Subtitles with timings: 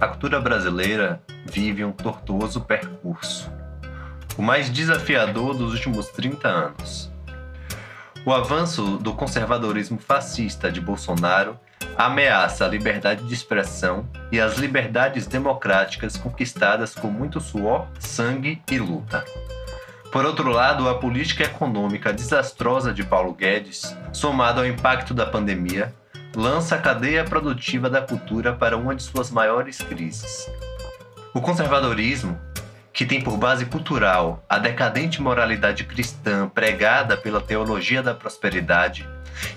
[0.00, 3.52] a cultura brasileira vive um tortuoso percurso,
[4.38, 7.12] o mais desafiador dos últimos 30 anos.
[8.24, 11.58] O avanço do conservadorismo fascista de Bolsonaro
[11.98, 18.78] ameaça a liberdade de expressão e as liberdades democráticas conquistadas com muito suor, sangue e
[18.78, 19.22] luta.
[20.10, 25.94] Por outro lado, a política econômica desastrosa de Paulo Guedes, somado ao impacto da pandemia,
[26.34, 30.50] lança a cadeia produtiva da cultura para uma de suas maiores crises.
[31.34, 32.38] O conservadorismo,
[32.92, 39.08] que tem por base cultural a decadente moralidade cristã pregada pela teologia da prosperidade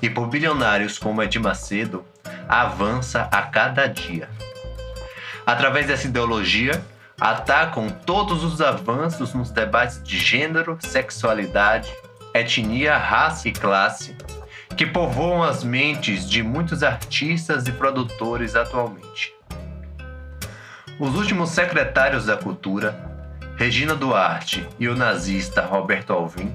[0.01, 2.05] e por bilionários como Edir Macedo,
[2.47, 4.29] avança a cada dia.
[5.45, 6.83] Através dessa ideologia,
[7.19, 11.93] atacam todos os avanços nos debates de gênero, sexualidade,
[12.33, 14.15] etnia, raça e classe,
[14.73, 19.33] que povoam as mentes de muitos artistas e produtores atualmente.
[20.99, 23.11] Os últimos secretários da cultura,
[23.55, 26.51] Regina Duarte e o nazista Roberto Alvim,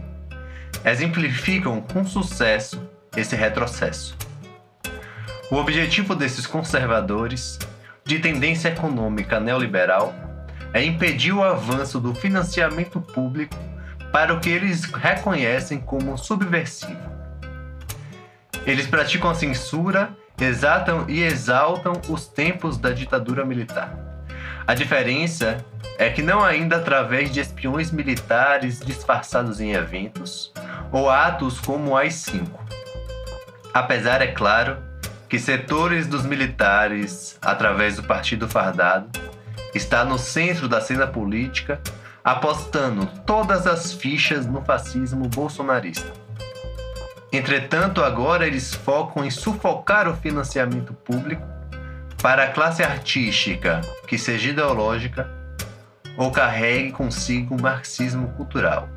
[0.84, 2.80] exemplificam com sucesso
[3.16, 4.16] esse retrocesso.
[5.50, 7.58] O objetivo desses conservadores,
[8.04, 10.14] de tendência econômica neoliberal,
[10.72, 13.56] é impedir o avanço do financiamento público
[14.12, 17.17] para o que eles reconhecem como subversivo.
[18.68, 23.98] Eles praticam a censura, exatam e exaltam os tempos da ditadura militar.
[24.66, 25.64] A diferença
[25.98, 30.52] é que não ainda através de espiões militares disfarçados em eventos
[30.92, 32.46] ou atos como o AI-5.
[33.72, 34.76] Apesar, é claro,
[35.30, 39.18] que setores dos militares, através do Partido Fardado,
[39.74, 41.80] está no centro da cena política,
[42.22, 46.27] apostando todas as fichas no fascismo bolsonarista.
[47.30, 51.46] Entretanto, agora eles focam em sufocar o financiamento público
[52.22, 55.28] para a classe artística que seja ideológica
[56.16, 58.88] ou carregue consigo o marxismo cultural,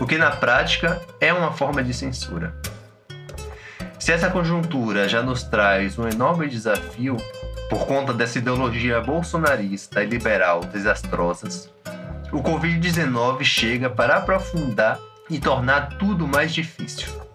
[0.00, 2.54] o que na prática é uma forma de censura.
[3.98, 7.16] Se essa conjuntura já nos traz um enorme desafio
[7.70, 11.72] por conta dessa ideologia bolsonarista e liberal desastrosas,
[12.32, 14.98] o Covid-19 chega para aprofundar
[15.30, 17.25] e tornar tudo mais difícil.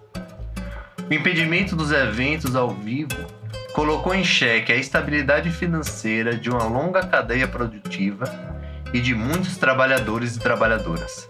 [1.08, 3.26] O impedimento dos eventos ao vivo
[3.72, 8.24] colocou em xeque a estabilidade financeira de uma longa cadeia produtiva
[8.92, 11.28] e de muitos trabalhadores e trabalhadoras.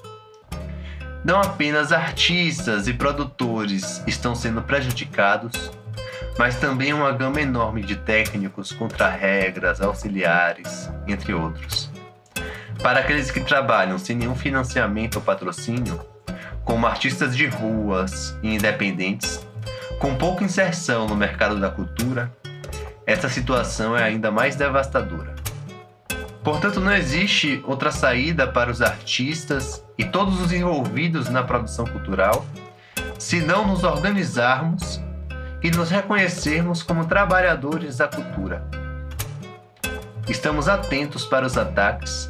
[1.25, 5.71] Não apenas artistas e produtores estão sendo prejudicados,
[6.37, 11.91] mas também uma gama enorme de técnicos contra regras, auxiliares, entre outros.
[12.83, 16.01] Para aqueles que trabalham sem nenhum financiamento ou patrocínio,
[16.65, 19.47] como artistas de ruas e independentes,
[20.03, 22.35] com pouca inserção no mercado da cultura,
[23.07, 25.33] essa situação é ainda mais devastadora.
[26.43, 32.45] Portanto, não existe outra saída para os artistas e todos os envolvidos na produção cultural
[33.17, 35.01] se não nos organizarmos
[35.63, 38.67] e nos reconhecermos como trabalhadores da cultura.
[40.29, 42.29] Estamos atentos para os ataques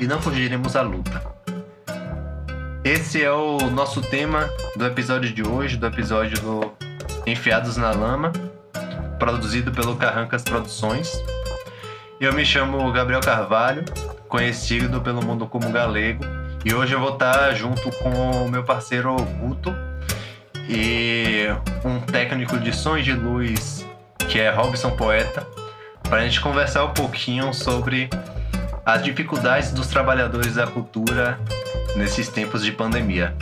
[0.00, 1.22] e não fugiremos à luta.
[2.82, 6.85] Esse é o nosso tema do episódio de hoje, do episódio do
[7.26, 8.32] Enfiados na Lama,
[9.18, 11.12] produzido pelo Carrancas Produções.
[12.20, 13.84] Eu me chamo Gabriel Carvalho,
[14.28, 16.24] conhecido pelo mundo como Galego,
[16.64, 19.74] e hoje eu vou estar junto com o meu parceiro Guto
[20.68, 21.46] e
[21.84, 23.84] um técnico de sons de luz
[24.28, 25.46] que é Robson Poeta,
[26.02, 28.08] para a gente conversar um pouquinho sobre
[28.84, 31.40] as dificuldades dos trabalhadores da cultura
[31.96, 33.34] nesses tempos de pandemia.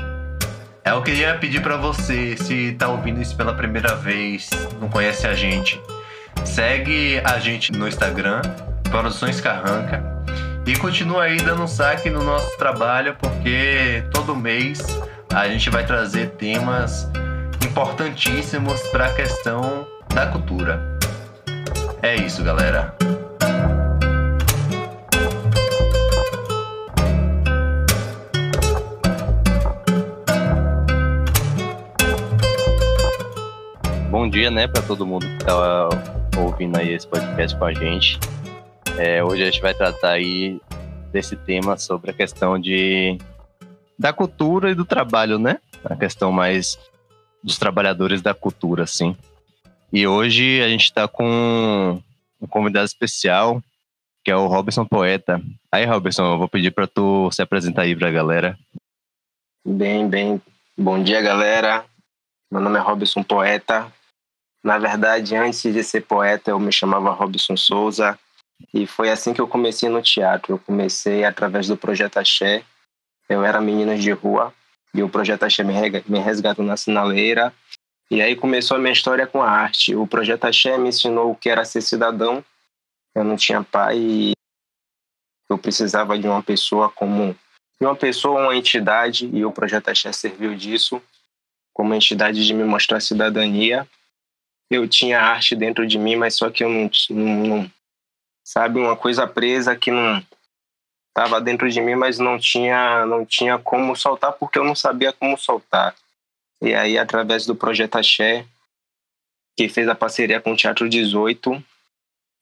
[0.84, 5.34] Eu queria pedir para você, se está ouvindo isso pela primeira vez, não conhece a
[5.34, 5.80] gente,
[6.44, 8.42] segue a gente no Instagram,
[8.90, 10.04] Produções Carranca,
[10.66, 14.82] e continua aí dando um saque no nosso trabalho, porque todo mês
[15.34, 17.08] a gente vai trazer temas
[17.64, 20.98] importantíssimos para a questão da cultura.
[22.02, 22.94] É isso, galera.
[34.24, 35.90] Bom dia, né, para todo mundo que está
[36.38, 38.18] ouvindo aí esse podcast com a gente.
[38.98, 40.58] É, hoje a gente vai tratar aí
[41.12, 43.18] desse tema sobre a questão de
[43.98, 45.58] da cultura e do trabalho, né?
[45.84, 46.78] A questão mais
[47.42, 49.14] dos trabalhadores da cultura, assim.
[49.92, 52.00] E hoje a gente está com
[52.40, 53.62] um convidado especial,
[54.24, 55.38] que é o Robson Poeta.
[55.70, 58.58] Aí, Robson, eu vou pedir para tu se apresentar aí para a galera.
[59.62, 60.40] Bem, bem.
[60.78, 61.84] Bom dia, galera.
[62.50, 63.92] Meu nome é Robson Poeta.
[64.64, 68.18] Na verdade, antes de ser poeta, eu me chamava Robson Souza.
[68.72, 70.54] E foi assim que eu comecei no teatro.
[70.54, 72.64] Eu comecei através do Projeto Axé.
[73.28, 74.54] Eu era menino de rua
[74.94, 77.52] e o Projeto Axé me resgatou na sinaleira.
[78.10, 79.94] E aí começou a minha história com a arte.
[79.94, 82.42] O Projeto Axé me ensinou o que era ser cidadão.
[83.14, 84.32] Eu não tinha pai e
[85.50, 87.36] eu precisava de uma pessoa como
[87.78, 91.02] de uma pessoa, uma entidade, e o Projeto Axé serviu disso
[91.72, 93.86] como entidade de me mostrar cidadania.
[94.74, 97.70] Eu tinha arte dentro de mim, mas só que eu não, não, não
[98.44, 100.22] sabe, uma coisa presa que não
[101.08, 105.12] estava dentro de mim, mas não tinha, não tinha como soltar porque eu não sabia
[105.12, 105.94] como soltar.
[106.60, 108.46] E aí, através do Projeto Axé,
[109.56, 111.62] que fez a parceria com o Teatro 18,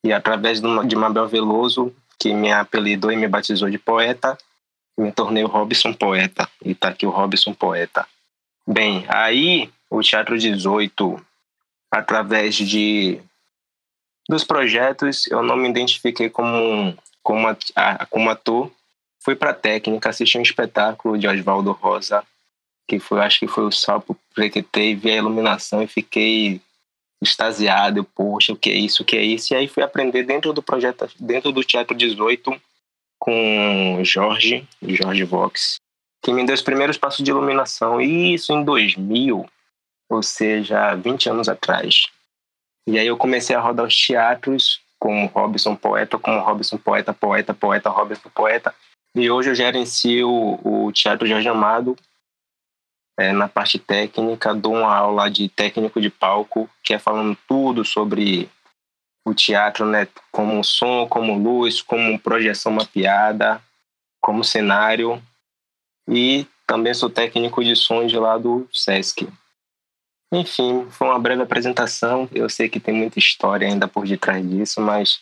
[0.04, 4.38] e através de Mabel Veloso, que me apelidou e me batizou de poeta,
[4.98, 6.48] me tornei o Robson Poeta.
[6.64, 8.06] E tá aqui o Robson Poeta.
[8.66, 11.20] Bem, aí o Teatro 18,
[11.92, 13.20] através de
[14.26, 17.46] dos projetos, eu não me identifiquei como, como,
[18.08, 18.72] como ator.
[19.22, 22.24] Fui para técnica, assisti um espetáculo de Oswaldo Rosa,
[22.88, 26.60] que foi, acho que foi o Salpo Prequetei, vi a iluminação e fiquei
[27.20, 28.04] extasiado.
[28.04, 29.52] Poxa, o que é isso, o que é isso?
[29.52, 32.58] E aí fui aprender dentro do projeto, dentro do Teatro 18,
[33.18, 35.76] com Jorge, Jorge Vox,
[36.22, 38.00] que me deu os primeiros passos de iluminação.
[38.00, 39.46] E isso em 2000,
[40.08, 42.06] ou seja, 20 anos atrás.
[42.86, 47.54] E aí eu comecei a rodar os teatros como Robson Poeta, como Robson Poeta, Poeta,
[47.54, 48.74] Poeta, Robson Poeta.
[49.14, 51.96] E hoje eu gerencio o, o Teatro Jorge Amado
[53.18, 57.84] é, na parte técnica, dou uma aula de técnico de palco, que é falando tudo
[57.84, 58.48] sobre
[59.24, 60.08] o teatro, né?
[60.30, 63.62] Como som, como luz, como projeção mapeada,
[64.20, 65.22] como cenário.
[66.08, 69.28] E também sou técnico de som de lá do SESC.
[70.32, 72.26] Enfim, foi uma breve apresentação.
[72.32, 75.20] Eu sei que tem muita história ainda por detrás disso, mas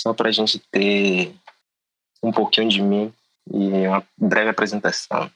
[0.00, 1.34] só para a gente ter
[2.22, 3.12] um pouquinho de mim
[3.52, 5.28] e uma breve apresentação.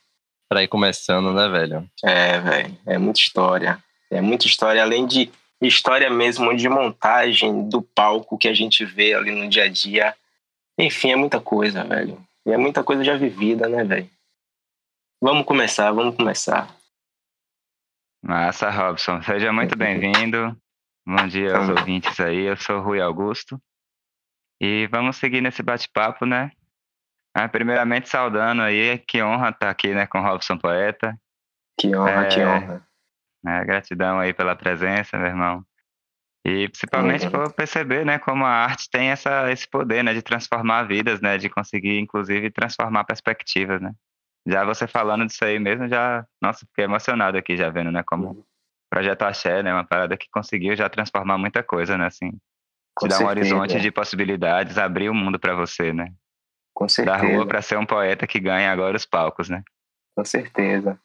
[0.49, 1.91] Para ir começando, né, velho?
[2.05, 2.79] É, velho.
[2.87, 3.83] É muita história.
[4.09, 4.83] É muita história.
[4.83, 5.31] Além de
[5.61, 10.15] história mesmo de montagem do palco que a gente vê ali no dia a dia.
[10.79, 12.25] Enfim, é muita coisa, velho.
[12.47, 14.09] E é muita coisa já vivida, né, velho?
[15.21, 16.73] Vamos começar, vamos começar.
[18.23, 19.23] Massa, Robson.
[19.23, 20.57] Seja muito bem-vindo.
[21.07, 22.43] Bom dia aos ouvintes aí.
[22.43, 23.61] Eu sou Rui Augusto.
[24.61, 26.51] E vamos seguir nesse bate-papo, né?
[27.35, 28.99] Ah, primeiramente, saudando aí.
[28.99, 31.19] Que honra estar aqui né, com o Robson Poeta.
[31.79, 32.89] Que honra, é, que honra.
[33.47, 35.65] É, gratidão aí pela presença, meu irmão.
[36.45, 37.31] E principalmente uhum.
[37.31, 41.37] por perceber, né, como a arte tem essa, esse poder, né, de transformar vidas, né,
[41.37, 43.93] de conseguir, inclusive, transformar perspectivas, né.
[44.49, 48.31] Já você falando disso aí mesmo, já, nossa, fiquei emocionado aqui já vendo, né, como
[48.31, 48.47] o
[48.91, 52.33] Projeto Axé, né, uma parada que conseguiu já transformar muita coisa, né, assim,
[52.95, 56.13] Com te dar um horizonte de possibilidades, abrir o mundo para você, né.
[56.75, 57.17] Com certeza.
[57.17, 59.63] Da rua para ser um poeta que ganha agora os palcos, né.
[60.17, 60.99] Com certeza.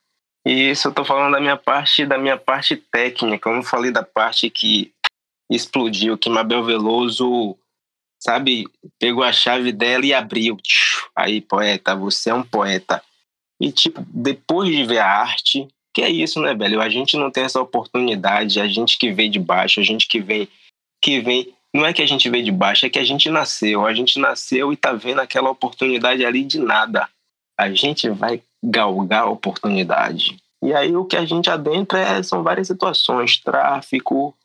[0.45, 3.49] E isso eu tô falando da minha parte, da minha parte técnica.
[3.49, 4.93] Eu não falei da parte que
[5.49, 7.57] explodiu, que Mabel Veloso,
[8.21, 8.65] sabe,
[8.99, 10.57] pegou a chave dela e abriu.
[11.15, 13.01] Aí, poeta, você é um poeta.
[13.63, 16.81] E, tipo, depois de ver a arte, que é isso, né, velho?
[16.81, 20.19] A gente não tem essa oportunidade, a gente que vem de baixo, a gente que
[20.19, 20.49] vem,
[21.01, 21.53] que vem.
[21.73, 23.85] Não é que a gente veio de baixo, é que a gente nasceu.
[23.85, 27.07] A gente nasceu e tá vendo aquela oportunidade ali de nada.
[27.57, 30.35] A gente vai galgar a oportunidade.
[30.61, 34.35] E aí o que a gente adentra é, são várias situações, tráfico,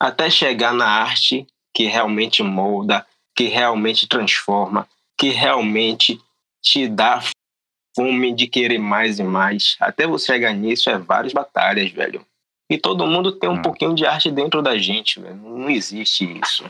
[0.00, 6.18] até chegar na arte que realmente molda, que realmente transforma, que realmente
[6.62, 7.20] te dá
[7.94, 9.76] fome de querer mais e mais.
[9.80, 12.24] Até você chegar nisso é várias batalhas, velho.
[12.70, 13.62] E todo mundo tem um hum.
[13.62, 15.36] pouquinho de arte dentro da gente, velho.
[15.36, 16.64] Não existe isso.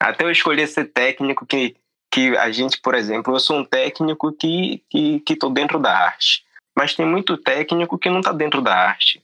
[0.00, 1.76] Até eu escolher ser técnico, que,
[2.10, 5.96] que a gente, por exemplo, eu sou um técnico que, que, que tô dentro da
[5.96, 6.44] arte.
[6.76, 9.22] Mas tem muito técnico que não tá dentro da arte.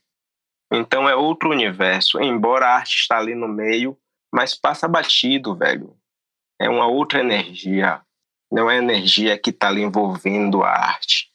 [0.72, 2.20] Então é outro universo.
[2.20, 3.98] Embora a arte está ali no meio,
[4.32, 5.96] mas passa batido, velho.
[6.60, 8.00] É uma outra energia
[8.50, 11.28] não é a energia que está ali envolvendo a arte.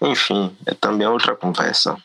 [0.00, 1.96] Enfim, é também outra conversa.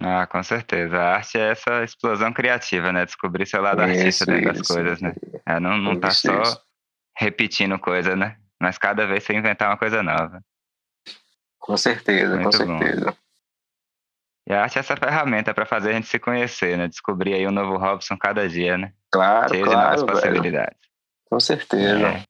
[0.00, 0.98] Ah, com certeza.
[0.98, 3.04] A arte é essa explosão criativa, né?
[3.04, 5.14] Descobrir seu lado isso, artista dentro isso, das coisas, né?
[5.46, 6.42] É, não, não tá só
[7.16, 8.36] repetindo coisa, né?
[8.60, 10.42] Mas cada vez você inventar uma coisa nova.
[11.58, 12.78] Com certeza, Muito com bom.
[12.78, 13.16] certeza.
[14.48, 16.88] E a arte é essa ferramenta para fazer a gente se conhecer, né?
[16.88, 18.92] Descobrir aí um novo Robson cada dia, né?
[19.12, 20.78] Claro, Cheio claro, de novas possibilidades.
[21.30, 22.08] Com certeza.
[22.08, 22.24] É.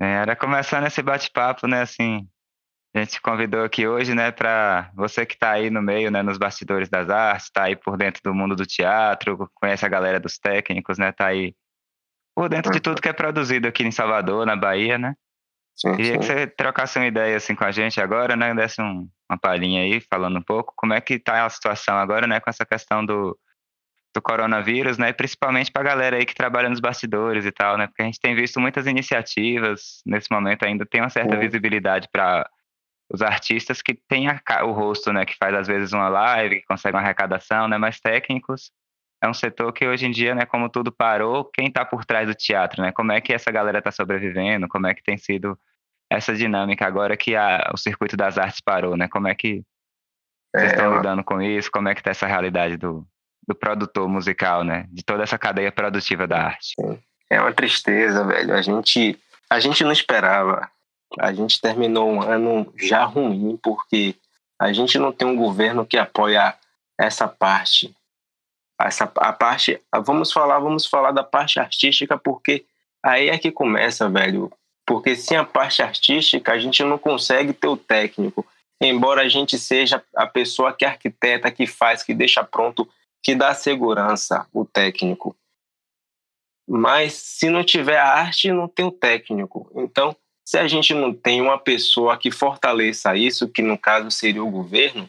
[0.00, 2.26] É, era começando esse bate-papo, né, assim,
[2.94, 6.38] a gente convidou aqui hoje, né, para você que está aí no meio, né, nos
[6.38, 10.38] bastidores das artes, está aí por dentro do mundo do teatro, conhece a galera dos
[10.38, 11.54] técnicos, né, está aí
[12.34, 15.14] por dentro de tudo que é produzido aqui em Salvador, na Bahia, né?
[15.76, 16.32] Sim, Queria que sim.
[16.32, 18.54] você trocasse uma ideia assim com a gente agora, né?
[18.54, 22.26] Desse um, uma palhinha aí, falando um pouco como é que tá a situação agora,
[22.26, 22.40] né?
[22.40, 23.38] Com essa questão do,
[24.14, 25.08] do coronavírus, né?
[25.10, 27.86] E principalmente para a galera aí que trabalha nos bastidores e tal, né?
[27.86, 31.40] Porque a gente tem visto muitas iniciativas nesse momento ainda tem uma certa Sim.
[31.40, 32.48] visibilidade para
[33.12, 35.24] os artistas que têm a o rosto, né?
[35.24, 37.78] Que faz às vezes uma live, que consegue uma arrecadação, né?
[37.78, 38.70] Mas técnicos
[39.22, 40.44] é um setor que hoje em dia, né?
[40.46, 42.92] Como tudo parou, quem está por trás do teatro, né?
[42.92, 44.68] Como é que essa galera está sobrevivendo?
[44.68, 45.58] Como é que tem sido
[46.10, 49.08] essa dinâmica agora que a, o circuito das artes parou, né?
[49.08, 49.62] Como é que
[50.56, 51.70] vocês É, estão lidando com isso?
[51.70, 53.06] Como é que tá essa realidade do,
[53.46, 54.86] do produtor musical, né?
[54.90, 56.74] De toda essa cadeia produtiva da arte.
[57.28, 58.54] É uma tristeza, velho.
[58.54, 59.18] A gente,
[59.50, 60.70] a gente não esperava.
[61.18, 64.14] A gente terminou um ano já ruim, porque
[64.58, 66.54] a gente não tem um governo que apoia
[66.98, 67.94] essa parte.
[68.80, 69.80] Essa, a parte.
[70.04, 72.64] Vamos falar, vamos falar da parte artística, porque
[73.02, 74.52] aí é que começa, velho.
[74.86, 78.46] Porque sem a parte artística, a gente não consegue ter o técnico.
[78.80, 82.88] Embora a gente seja a pessoa que arquiteta, que faz, que deixa pronto,
[83.22, 85.36] que dá segurança, o técnico.
[86.68, 89.70] Mas se não tiver a arte, não tem o técnico.
[89.74, 94.42] Então, se a gente não tem uma pessoa que fortaleça isso, que no caso seria
[94.42, 95.08] o governo,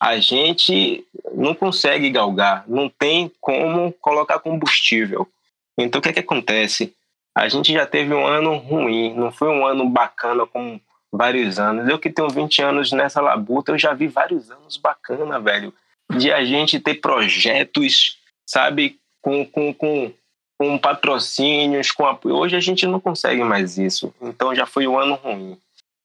[0.00, 1.04] a gente
[1.34, 5.28] não consegue galgar, não tem como colocar combustível.
[5.76, 6.94] Então, o que, é que acontece?
[7.34, 10.80] A gente já teve um ano ruim, não foi um ano bacana como
[11.12, 11.88] vários anos.
[11.88, 15.72] Eu que tenho 20 anos nessa labuta, eu já vi vários anos bacana, velho.
[16.16, 20.12] De a gente ter projetos, sabe, com, com, com,
[20.58, 22.36] com patrocínios, com apoio.
[22.36, 24.12] Hoje a gente não consegue mais isso.
[24.20, 25.58] Então já foi um ano ruim.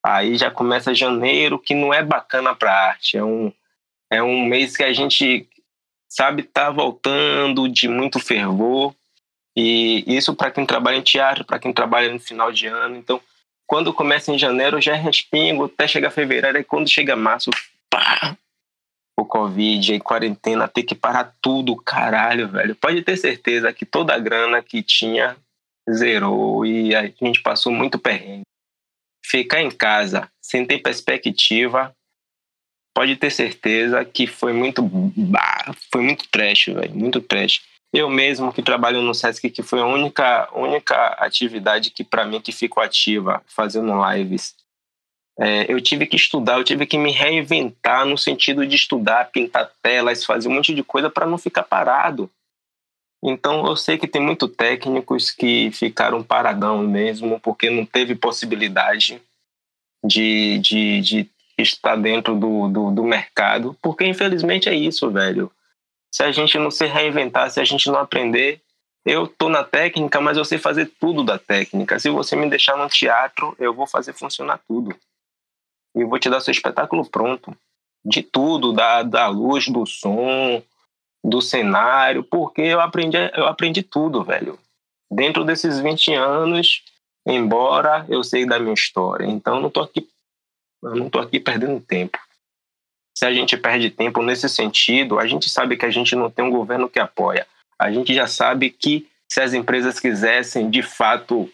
[0.04, 3.16] Aí já começa janeiro, que não é bacana para arte.
[3.16, 3.52] É um,
[4.10, 5.48] é um mês que a gente,
[6.08, 8.94] sabe, tá voltando de muito fervor.
[9.56, 12.96] E isso para quem trabalha em teatro, para quem trabalha no final de ano.
[12.96, 13.20] Então,
[13.66, 16.56] quando começa em janeiro, já é respingo, até chegar fevereiro.
[16.56, 17.50] Aí quando chega março,
[17.90, 18.36] pá,
[19.18, 22.76] o Covid, aí quarentena, ter que parar tudo, caralho, velho.
[22.76, 25.36] Pode ter certeza que toda a grana que tinha
[25.90, 28.42] zerou e a gente passou muito perrengue.
[29.24, 31.92] Ficar em casa sem ter perspectiva,
[32.94, 34.82] pode ter certeza que foi muito,
[35.90, 37.62] foi muito trash, velho, muito trash.
[37.92, 42.40] Eu mesmo que trabalho no Sesc, que foi a única, única atividade que para mim
[42.40, 44.54] que ficou ativa, fazendo lives.
[45.38, 49.70] É, eu tive que estudar, eu tive que me reinventar no sentido de estudar, pintar
[49.82, 52.30] telas, fazer um monte de coisa para não ficar parado.
[53.22, 59.20] Então eu sei que tem muito técnicos que ficaram paradão mesmo, porque não teve possibilidade
[60.04, 65.50] de, de, de estar dentro do, do, do mercado, porque infelizmente é isso, velho.
[66.10, 68.60] Se a gente não se reinventar, se a gente não aprender,
[69.04, 71.98] eu tô na técnica, mas eu sei fazer tudo da técnica.
[71.98, 74.96] Se você me deixar no teatro, eu vou fazer funcionar tudo.
[75.96, 77.56] E vou te dar seu espetáculo pronto.
[78.04, 80.62] De tudo, da, da luz, do som,
[81.24, 84.58] do cenário, porque eu aprendi, eu aprendi tudo, velho.
[85.10, 86.84] Dentro desses 20 anos,
[87.26, 89.26] embora eu sei da minha história.
[89.26, 90.08] Então, não tô aqui,
[90.82, 92.18] eu não tô aqui perdendo tempo.
[93.16, 96.44] Se a gente perde tempo nesse sentido, a gente sabe que a gente não tem
[96.44, 97.46] um governo que apoia.
[97.78, 101.50] A gente já sabe que se as empresas quisessem, de fato,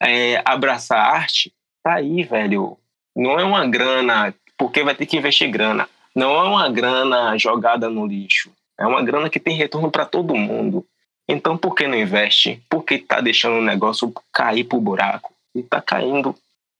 [0.00, 2.78] é, abraçar a arte, tá aí, velho.
[3.16, 5.88] Não é uma grana, porque vai ter que investir grana.
[6.14, 8.52] Não é uma grana jogada no lixo.
[8.78, 10.86] É uma grana que tem retorno para todo mundo.
[11.26, 12.62] Então, por que não investe?
[12.68, 15.32] Por que está deixando o negócio cair para o buraco?
[15.54, 16.36] E está caindo.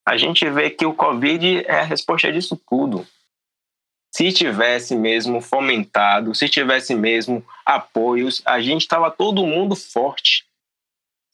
[0.07, 3.07] A gente vê que o Covid é a resposta disso tudo.
[4.14, 10.46] Se tivesse mesmo fomentado, se tivesse mesmo apoios, a gente estava todo mundo forte.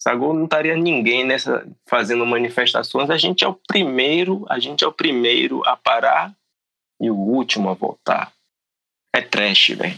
[0.02, 3.08] Sagou não estaria ninguém nessa fazendo manifestações.
[3.08, 6.34] A gente é o primeiro, a gente é o primeiro a parar
[7.00, 8.32] e o último a voltar.
[9.14, 9.94] É trash, velho.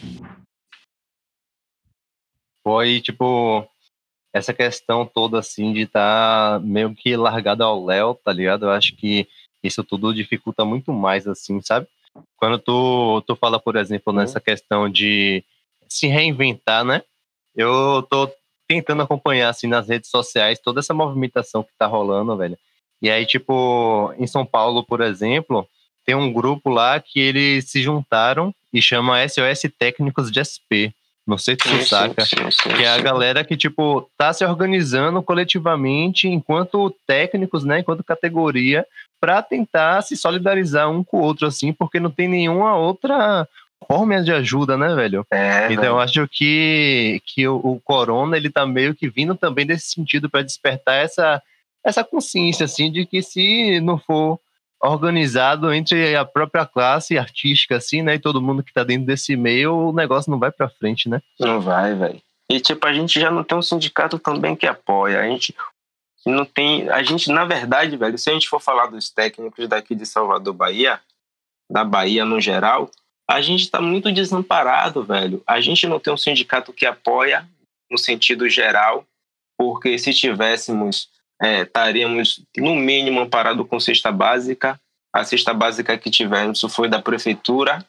[2.63, 3.67] Foi, tipo,
[4.31, 8.67] essa questão toda, assim, de estar tá meio que largado ao Léo, tá ligado?
[8.67, 9.27] Eu acho que
[9.63, 11.87] isso tudo dificulta muito mais, assim, sabe?
[12.37, 14.19] Quando tu, tu fala, por exemplo, Uhum.
[14.19, 15.43] nessa questão de
[15.89, 17.03] se reinventar, né?
[17.57, 18.31] Eu tô
[18.67, 22.59] tentando acompanhar, assim, nas redes sociais, toda essa movimentação que tá rolando, velho.
[23.01, 25.69] E aí, tipo, em São Paulo, por exemplo,
[26.07, 30.93] tem um grupo lá que eles se juntaram e chama SOS Técnicos de SP.
[31.27, 32.25] Não sei se tu Sim, saca.
[32.25, 37.79] sim, sim, Que é a galera que, tipo, tá se organizando coletivamente enquanto técnicos, né?
[37.81, 38.87] Enquanto categoria,
[39.19, 43.49] para tentar se solidarizar um com o outro, assim, porque não tem nenhuma outra
[43.87, 45.27] forma de ajuda, né, velho?
[45.31, 45.87] É, então velho.
[45.87, 50.29] eu acho que, que o, o corona ele tá meio que vindo também desse sentido
[50.29, 51.43] para despertar essa,
[51.85, 54.39] essa consciência assim de que se não for
[54.81, 59.35] organizado entre a própria classe artística assim, né, e todo mundo que tá dentro desse
[59.37, 61.23] meio, o negócio não vai para frente, né?
[61.41, 62.21] Não vai, velho.
[62.51, 65.21] E tipo, a gente já não tem um sindicato também que apoia.
[65.21, 65.55] A gente
[66.27, 66.89] não tem.
[66.91, 70.53] A gente, na verdade, velho, se a gente for falar dos técnicos daqui de Salvador,
[70.53, 71.01] Bahia,
[71.71, 72.91] da Bahia no geral,
[73.29, 75.43] a gente está muito desamparado, velho.
[75.47, 77.49] A gente não tem um sindicato que apoia
[77.91, 79.07] no sentido geral,
[79.57, 81.09] porque se tivéssemos,
[81.41, 84.79] é, estaríamos no mínimo amparados com cesta básica.
[85.13, 87.85] A cesta básica que tivemos foi da prefeitura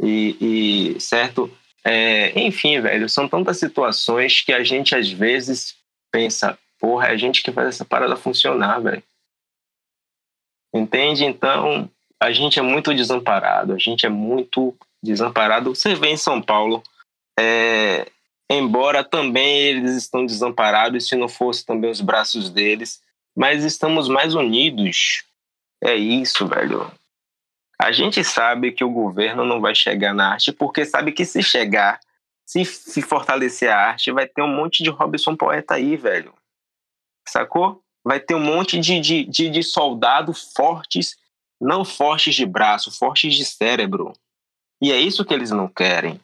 [0.00, 1.50] e, e certo.
[1.84, 5.76] É, enfim, velho, são tantas situações que a gente às vezes
[6.12, 9.02] pensa, porra, é a gente que faz essa parada funcionar, velho.
[10.72, 11.24] Entende?
[11.24, 11.90] Então,
[12.22, 15.74] a gente é muito desamparado, a gente é muito desamparado.
[15.74, 16.80] Você vê em São Paulo,
[17.36, 18.06] é,
[18.48, 23.02] embora também eles estão desamparados, se não fosse também os braços deles,
[23.36, 25.24] mas estamos mais unidos.
[25.82, 26.88] É isso, velho.
[27.76, 31.42] A gente sabe que o governo não vai chegar na arte, porque sabe que se
[31.42, 31.98] chegar,
[32.46, 36.32] se, se fortalecer a arte, vai ter um monte de Robson Poeta aí, velho.
[37.28, 37.82] Sacou?
[38.04, 41.16] Vai ter um monte de, de, de, de soldados fortes,
[41.62, 44.12] não fortes de braço, fortes de cérebro.
[44.82, 46.20] E é isso que eles não querem.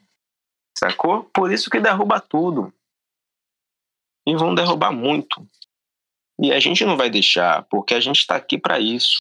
[0.76, 1.24] Sacou?
[1.24, 2.72] Por isso que derruba tudo.
[4.26, 5.46] E vão derrubar muito.
[6.40, 9.18] E a gente não vai deixar, porque a gente está aqui para isso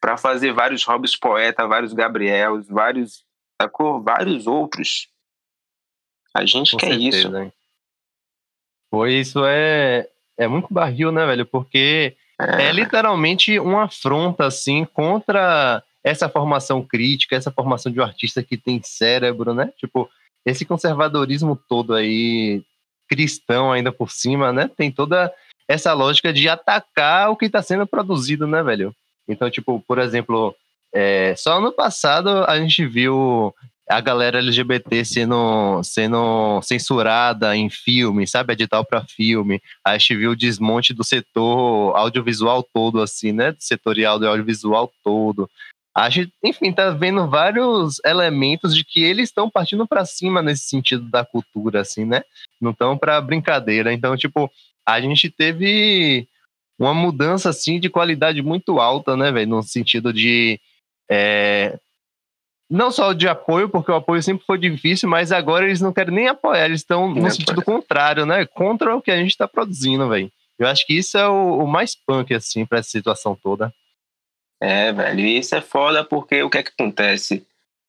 [0.00, 3.24] para fazer vários Hobbes poeta, vários Gabriels, vários,
[3.60, 4.02] sacou?
[4.02, 5.08] Vários outros.
[6.34, 7.36] A gente Com quer certeza, isso.
[7.38, 7.52] hein?
[8.90, 11.46] Pô, isso é, é muito barril, né, velho?
[11.46, 12.18] Porque
[12.58, 18.56] é, literalmente uma afronta, assim, contra essa formação crítica, essa formação de um artista que
[18.56, 19.72] tem cérebro, né?
[19.78, 20.08] Tipo,
[20.44, 22.62] esse conservadorismo todo aí,
[23.08, 24.70] cristão ainda por cima, né?
[24.76, 25.32] Tem toda
[25.66, 28.94] essa lógica de atacar o que está sendo produzido, né, velho?
[29.26, 30.54] Então, tipo, por exemplo,
[30.92, 33.54] é, só ano passado a gente viu
[33.88, 38.52] a galera LGBT sendo, sendo censurada em filme, sabe?
[38.52, 39.60] Edital para filme.
[39.84, 43.52] A gente viu o desmonte do setor audiovisual todo, assim, né?
[43.52, 45.48] Do setorial do audiovisual todo.
[45.96, 50.64] A gente, enfim, tá vendo vários elementos de que eles estão partindo para cima nesse
[50.64, 52.22] sentido da cultura, assim, né?
[52.60, 53.92] Não estão para brincadeira.
[53.92, 54.50] Então, tipo,
[54.84, 56.26] a gente teve
[56.78, 59.50] uma mudança assim de qualidade muito alta, né, velho?
[59.50, 60.58] No sentido de
[61.08, 61.78] é,
[62.74, 66.12] não só de apoio, porque o apoio sempre foi difícil, mas agora eles não querem
[66.12, 68.44] nem apoiar, eles estão no sentido contrário, né?
[68.46, 70.28] Contra o que a gente está produzindo, velho.
[70.58, 73.72] Eu acho que isso é o, o mais punk, assim, para essa situação toda.
[74.60, 77.46] É, velho, e isso é foda porque o que é que acontece?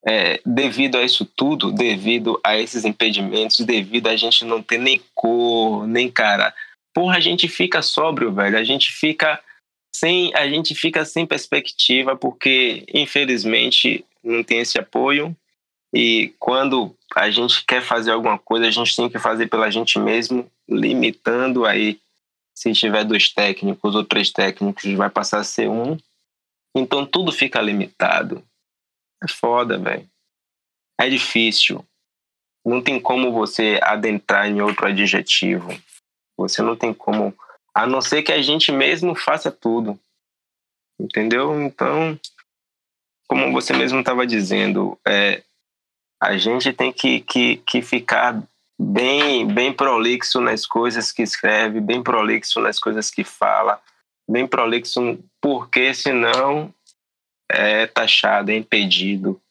[0.07, 5.01] É, devido a isso tudo, devido a esses impedimentos, devido a gente não ter nem
[5.15, 6.53] cor, nem cara,
[6.93, 9.41] porra, a gente fica sóbrio, velho, a gente fica
[9.95, 15.35] sem, a gente fica sem perspectiva porque, infelizmente, não tem esse apoio
[15.95, 19.97] e quando a gente quer fazer alguma coisa, a gente tem que fazer pela gente
[19.97, 22.01] mesmo, limitando aí,
[22.53, 25.97] se tiver dois técnicos ou três técnicos, vai passar a ser um,
[26.75, 28.43] então tudo fica limitado.
[29.23, 30.05] É foda, velho.
[30.99, 31.85] É difícil.
[32.65, 35.69] Não tem como você adentrar em outro adjetivo.
[36.37, 37.33] Você não tem como.
[37.73, 39.97] A não ser que a gente mesmo faça tudo.
[40.99, 41.61] Entendeu?
[41.61, 42.19] Então,
[43.27, 45.43] como você mesmo estava dizendo, é,
[46.21, 48.41] a gente tem que, que, que ficar
[48.79, 53.81] bem, bem prolixo nas coisas que escreve, bem prolixo nas coisas que fala,
[54.29, 56.73] bem prolixo, porque senão
[57.49, 59.41] é taxado, é impedido.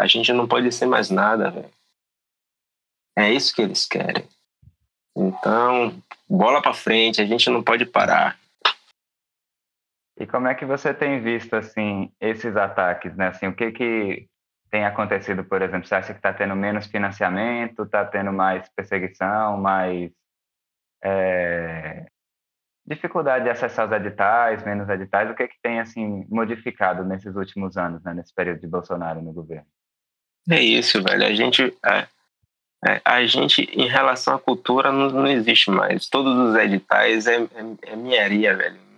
[0.00, 1.70] A gente não pode ser mais nada, velho.
[3.16, 4.26] É isso que eles querem.
[5.16, 8.39] Então, bola para frente, a gente não pode parar.
[10.20, 13.28] E como é que você tem visto assim esses ataques, né?
[13.28, 14.28] Assim, o que que
[14.70, 15.88] tem acontecido, por exemplo?
[15.88, 20.10] Você acha que está tendo menos financiamento, está tendo mais perseguição, mais
[21.02, 22.04] é,
[22.86, 25.30] dificuldade de acessar os editais, menos editais?
[25.30, 28.12] O que que tem assim modificado nesses últimos anos, né?
[28.12, 29.66] Nesse período de Bolsonaro no governo?
[30.50, 31.24] É isso, velho.
[31.24, 32.06] A gente, é,
[32.86, 36.10] é, a gente em relação à cultura, não, não existe mais.
[36.10, 38.89] Todos os editais é, é, é miaria, velho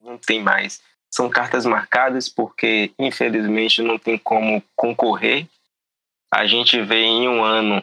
[0.00, 0.80] não tem mais.
[1.10, 5.46] São cartas marcadas porque, infelizmente, não tem como concorrer.
[6.32, 7.82] A gente vê em um ano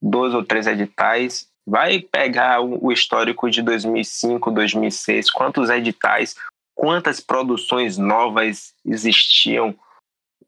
[0.00, 1.48] dois ou três editais.
[1.66, 6.36] Vai pegar o histórico de 2005, 2006, quantos editais,
[6.76, 9.76] quantas produções novas existiam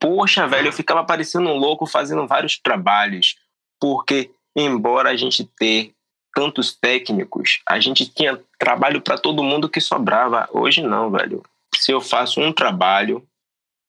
[0.01, 3.37] poxa, velho, eu ficava parecendo um louco fazendo vários trabalhos,
[3.81, 5.93] porque embora a gente ter
[6.39, 10.49] tantos técnicos, a gente tinha trabalho para todo mundo que sobrava.
[10.53, 11.43] Hoje não, velho.
[11.75, 13.27] Se eu faço um trabalho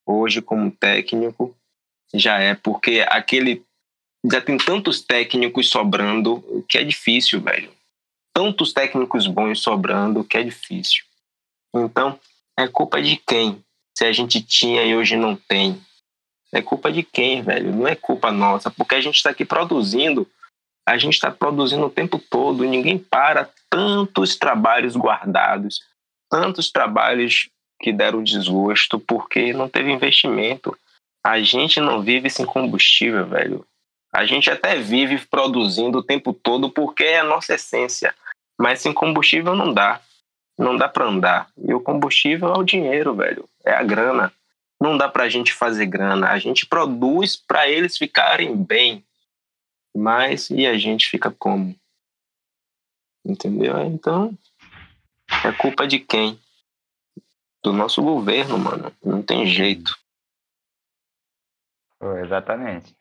[0.04, 1.56] hoje como técnico,
[2.12, 3.64] já é porque aquele
[4.26, 7.72] já tem tantos técnicos sobrando que é difícil, velho.
[8.34, 11.04] Tantos técnicos bons sobrando que é difícil.
[11.76, 12.20] Então,
[12.58, 13.64] é culpa de quem?
[13.96, 15.80] Se a gente tinha e hoje não tem.
[16.52, 17.76] É culpa de quem, velho?
[17.76, 20.28] Não é culpa nossa, porque a gente está aqui produzindo,
[20.88, 23.50] a gente está produzindo o tempo todo, ninguém para.
[23.70, 25.82] Tantos trabalhos guardados,
[26.28, 30.76] tantos trabalhos que deram desgosto porque não teve investimento.
[31.24, 33.66] A gente não vive sem combustível, velho.
[34.12, 38.14] A gente até vive produzindo o tempo todo porque é a nossa essência,
[38.60, 40.02] mas sem combustível não dá.
[40.58, 41.48] Não dá para andar.
[41.58, 43.48] E o combustível é o dinheiro, velho.
[43.64, 44.34] É a grana.
[44.82, 46.32] Não dá para a gente fazer grana.
[46.32, 49.04] A gente produz para eles ficarem bem.
[49.96, 51.76] Mas e a gente fica como?
[53.26, 53.78] Entendeu?
[53.82, 54.38] Então,
[55.44, 56.40] é culpa de quem?
[57.64, 58.92] Do nosso governo, mano.
[59.04, 59.98] Não tem jeito.
[62.24, 62.96] Exatamente.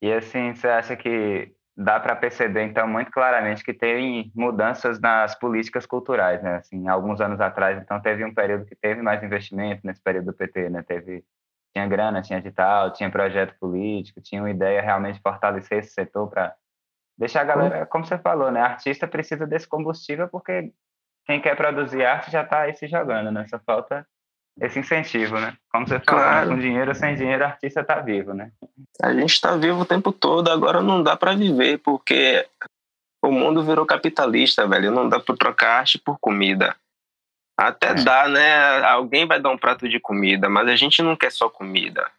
[0.00, 5.36] E assim, você acha que dá para perceber então muito claramente que tem mudanças nas
[5.36, 6.56] políticas culturais, né?
[6.56, 10.32] Assim, alguns anos atrás, então teve um período que teve mais investimento nesse período do
[10.32, 10.82] PT, né?
[10.82, 11.24] Teve
[11.74, 16.28] tinha grana, tinha edital, tinha projeto político, tinha uma ideia realmente de fortalecer esse setor
[16.28, 16.54] para
[17.18, 18.60] deixar a galera, como você falou, né?
[18.60, 20.72] Artista precisa desse combustível porque
[21.26, 23.44] quem quer produzir arte já está aí se jogando, né?
[23.48, 24.06] Só falta
[24.60, 25.56] esse incentivo, né?
[25.68, 26.30] Como você falou, né?
[26.30, 26.50] claro.
[26.50, 28.52] com dinheiro ou sem dinheiro, o artista está vivo, né?
[29.02, 32.46] A gente está vivo o tempo todo, agora não dá para viver, porque
[33.20, 34.92] o mundo virou capitalista, velho.
[34.92, 36.76] Não dá para trocar arte por comida.
[37.56, 37.94] Até é.
[37.94, 38.82] dá, né?
[38.84, 42.10] Alguém vai dar um prato de comida, mas a gente não quer só comida.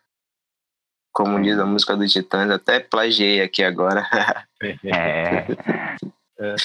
[1.12, 4.06] Como diz a música do Titãs, até plagiei aqui agora.
[4.84, 5.46] é.
[6.40, 6.56] é.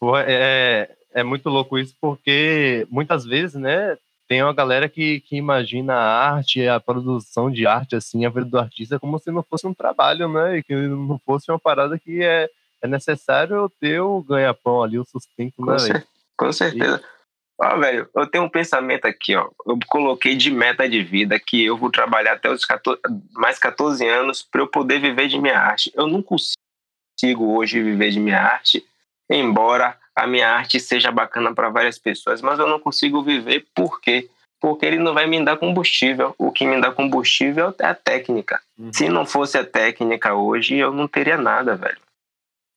[0.00, 3.98] Pô, é, é muito louco isso, porque muitas vezes, né,
[4.28, 8.44] tem uma galera que, que imagina a arte, a produção de arte, assim, a vida
[8.44, 10.58] do artista como se não fosse um trabalho, né?
[10.58, 12.48] E que não fosse uma parada que é,
[12.82, 15.78] é necessário ter o ganha-pão ali, o sustento, com né?
[15.78, 17.02] Cer com certeza.
[17.60, 19.50] Ó, oh, velho, eu tenho um pensamento aqui, ó.
[19.66, 23.00] Eu coloquei de meta de vida que eu vou trabalhar até os 14,
[23.32, 25.92] mais 14 anos para eu poder viver de minha arte.
[25.94, 28.86] Eu não consigo hoje viver de minha arte,
[29.28, 34.00] embora a minha arte seja bacana para várias pessoas, mas eu não consigo viver por
[34.00, 34.30] quê?
[34.60, 36.34] Porque ele não vai me dar combustível.
[36.38, 38.60] O que me dá combustível é a técnica.
[38.78, 38.92] Uhum.
[38.92, 41.98] Se não fosse a técnica hoje, eu não teria nada, velho.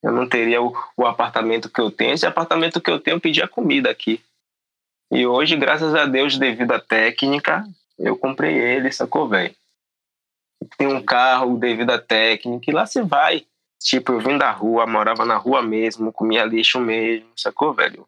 [0.03, 2.13] Eu não teria o, o apartamento que eu tenho.
[2.13, 4.21] Esse apartamento que eu tenho, eu pedia comida aqui.
[5.11, 7.65] E hoje, graças a Deus, devido à técnica,
[7.99, 9.53] eu comprei ele, sacou, velho?
[10.77, 13.45] Tem um carro devido à técnica, e lá você vai.
[13.83, 18.07] Tipo, eu vim da rua, morava na rua mesmo, comia lixo mesmo, sacou, velho?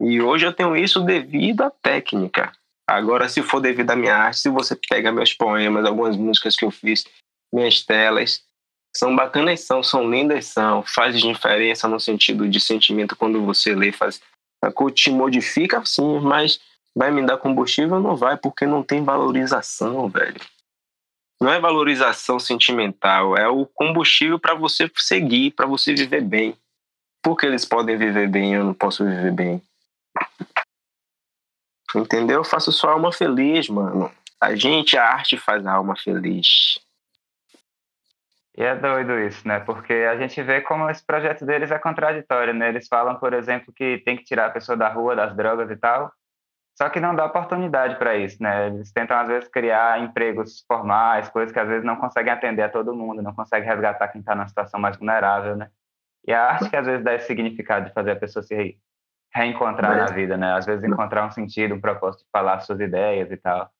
[0.00, 2.52] E hoje eu tenho isso devido à técnica.
[2.86, 6.64] Agora, se for devido à minha arte, se você pega meus poemas, algumas músicas que
[6.64, 7.04] eu fiz,
[7.52, 8.44] minhas telas,
[8.96, 13.90] são bacanas, são, são lindas, são, faz diferença no sentido de sentimento quando você lê,
[13.90, 14.20] faz,
[14.64, 14.90] sacou?
[14.90, 16.60] Te modifica, sim, mas
[16.94, 18.00] vai me dar combustível?
[18.00, 20.40] Não vai, porque não tem valorização, velho
[21.40, 26.56] não é valorização sentimental, é o combustível para você seguir, para você viver bem.
[27.22, 29.62] Porque eles podem viver bem, eu não posso viver bem.
[31.94, 32.38] Entendeu?
[32.38, 34.10] Eu faço sua alma feliz, mano.
[34.40, 36.78] A gente, a arte faz a alma feliz.
[38.58, 39.60] E é doido isso, né?
[39.60, 42.68] Porque a gente vê como esse projeto deles é contraditório, né?
[42.70, 45.76] Eles falam, por exemplo, que tem que tirar a pessoa da rua, das drogas e
[45.76, 46.12] tal,
[46.76, 48.66] só que não dá oportunidade para isso, né?
[48.66, 52.68] Eles tentam, às vezes, criar empregos formais, coisas que às vezes não conseguem atender a
[52.68, 55.70] todo mundo, não conseguem resgatar quem está numa situação mais vulnerável, né?
[56.26, 58.76] E a arte que às vezes dá esse significado de fazer a pessoa se
[59.32, 60.54] reencontrar na vida, né?
[60.54, 63.70] Às vezes encontrar um sentido, um propósito de falar suas ideias e tal.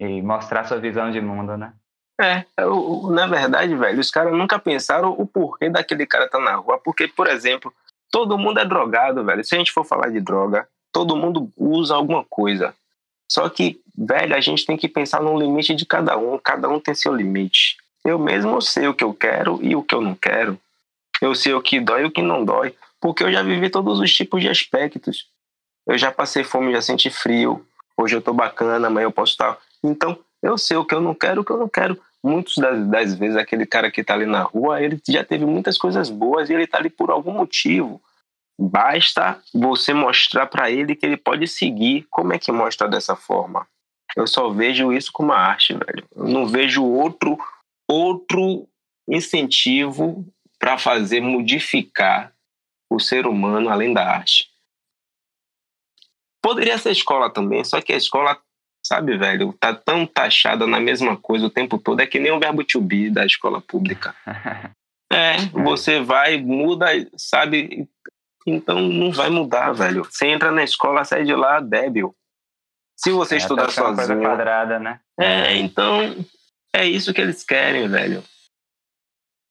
[0.00, 1.74] E mostrar sua visão de mundo, né?
[2.20, 6.54] É, eu, na verdade, velho, os caras nunca pensaram o porquê daquele cara tá na
[6.56, 6.78] rua.
[6.78, 7.72] Porque, por exemplo,
[8.10, 9.44] todo mundo é drogado, velho.
[9.44, 12.74] Se a gente for falar de droga, todo mundo usa alguma coisa.
[13.30, 16.38] Só que, velho, a gente tem que pensar no limite de cada um.
[16.38, 17.76] Cada um tem seu limite.
[18.04, 20.58] Eu mesmo sei o que eu quero e o que eu não quero.
[21.20, 22.74] Eu sei o que dói e o que não dói.
[23.00, 25.26] Porque eu já vivi todos os tipos de aspectos.
[25.86, 27.66] Eu já passei fome, já senti frio.
[27.96, 29.58] Hoje eu tô bacana, amanhã eu posso estar.
[29.82, 31.98] Então, eu sei o que eu não quero, o que eu não quero.
[32.22, 35.78] Muitas das, das vezes, aquele cara que tá ali na rua, ele já teve muitas
[35.78, 38.00] coisas boas e ele tá ali por algum motivo.
[38.60, 42.06] Basta você mostrar para ele que ele pode seguir.
[42.10, 43.66] Como é que mostra dessa forma?
[44.14, 46.06] Eu só vejo isso como uma arte, velho.
[46.14, 47.38] Eu não vejo outro,
[47.88, 48.68] outro
[49.08, 50.24] incentivo
[50.58, 52.32] para fazer modificar
[52.90, 54.50] o ser humano além da arte.
[56.42, 58.38] Poderia ser escola também, só que a escola,
[58.86, 62.38] sabe, velho, tá tão taxada na mesma coisa o tempo todo, é que nem o
[62.38, 64.14] verbo to be da escola pública.
[65.12, 67.88] É, você vai, muda, sabe?
[68.44, 70.02] Então não vai mudar, velho.
[70.04, 72.16] Você entra na escola, sai de lá débil.
[72.96, 74.20] Se você é, estudar sozinho.
[74.20, 74.98] quadrada, né?
[75.20, 76.16] É, então
[76.74, 78.24] é isso que eles querem, velho.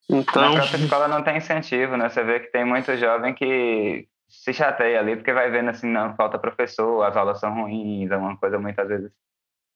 [0.09, 0.53] Então.
[0.53, 2.09] Na própria escola não tem incentivo, né?
[2.09, 6.15] Você vê que tem muito jovem que se chateia ali porque vai vendo assim, não,
[6.15, 9.11] falta professor, as aulas são ruins, é uma coisa muitas vezes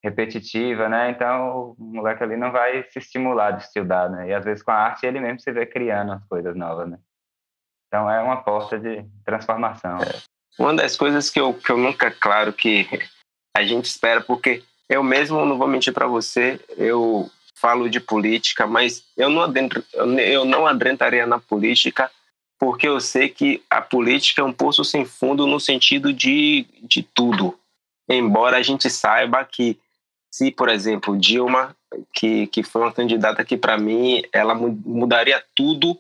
[0.03, 1.11] repetitiva, né?
[1.11, 4.29] Então o moleque ali não vai se estimular de estudar, né?
[4.29, 6.99] E às vezes com a arte ele mesmo se vê criando as coisas novas, né?
[7.87, 9.99] Então é uma porta de transformação.
[9.99, 10.21] É.
[10.59, 12.87] Uma das coisas que eu, que eu nunca, claro, que
[13.55, 18.65] a gente espera, porque eu mesmo, não vou mentir para você, eu falo de política,
[18.67, 22.11] mas eu não, adentro, eu não adentraria na política
[22.59, 27.03] porque eu sei que a política é um poço sem fundo no sentido de, de
[27.03, 27.57] tudo.
[28.09, 29.77] Embora a gente saiba que
[30.31, 31.75] se, por exemplo, Dilma,
[32.13, 35.99] que, que foi uma candidata que para mim ela mudaria tudo,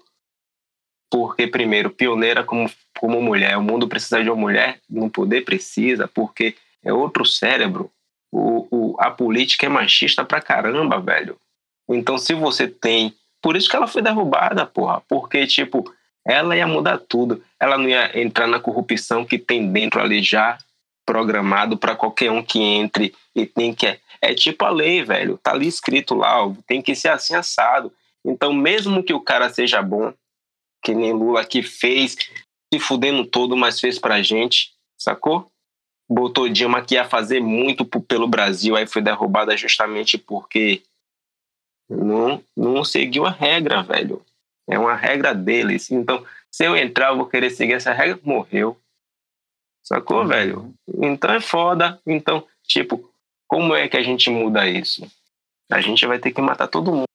[1.09, 6.07] porque primeiro, pioneira como, como mulher, o mundo precisa de uma mulher no poder precisa,
[6.07, 7.91] porque é outro cérebro.
[8.31, 11.37] O, o, a política é machista pra caramba, velho.
[11.89, 13.13] Então, se você tem.
[13.41, 15.01] Por isso que ela foi derrubada, porra.
[15.07, 15.89] Porque, tipo,
[16.27, 17.41] ela ia mudar tudo.
[17.59, 20.57] Ela não ia entrar na corrupção que tem dentro ali já
[21.05, 23.97] programado para qualquer um que entre e tem que.
[24.21, 25.37] É tipo a lei, velho.
[25.37, 27.93] Tá ali escrito lá, ó, tem que ser assim assado.
[28.25, 30.13] Então, mesmo que o cara seja bom,
[30.83, 32.17] que nem Lula que fez,
[32.73, 35.49] se fudendo todo, mas fez pra gente, sacou?
[36.09, 40.81] Botou Dilma que ia fazer muito pelo Brasil, aí foi derrubada justamente porque
[41.89, 44.21] não, não seguiu a regra, velho.
[44.69, 45.91] É uma regra deles.
[45.91, 48.77] Então, se eu entrar, eu vou querer seguir essa regra, morreu.
[49.83, 50.27] Sacou, uhum.
[50.27, 50.73] velho?
[51.01, 51.99] Então é foda.
[52.05, 53.09] Então, tipo,
[53.47, 55.09] como é que a gente muda isso?
[55.71, 57.05] A gente vai ter que matar todo mundo.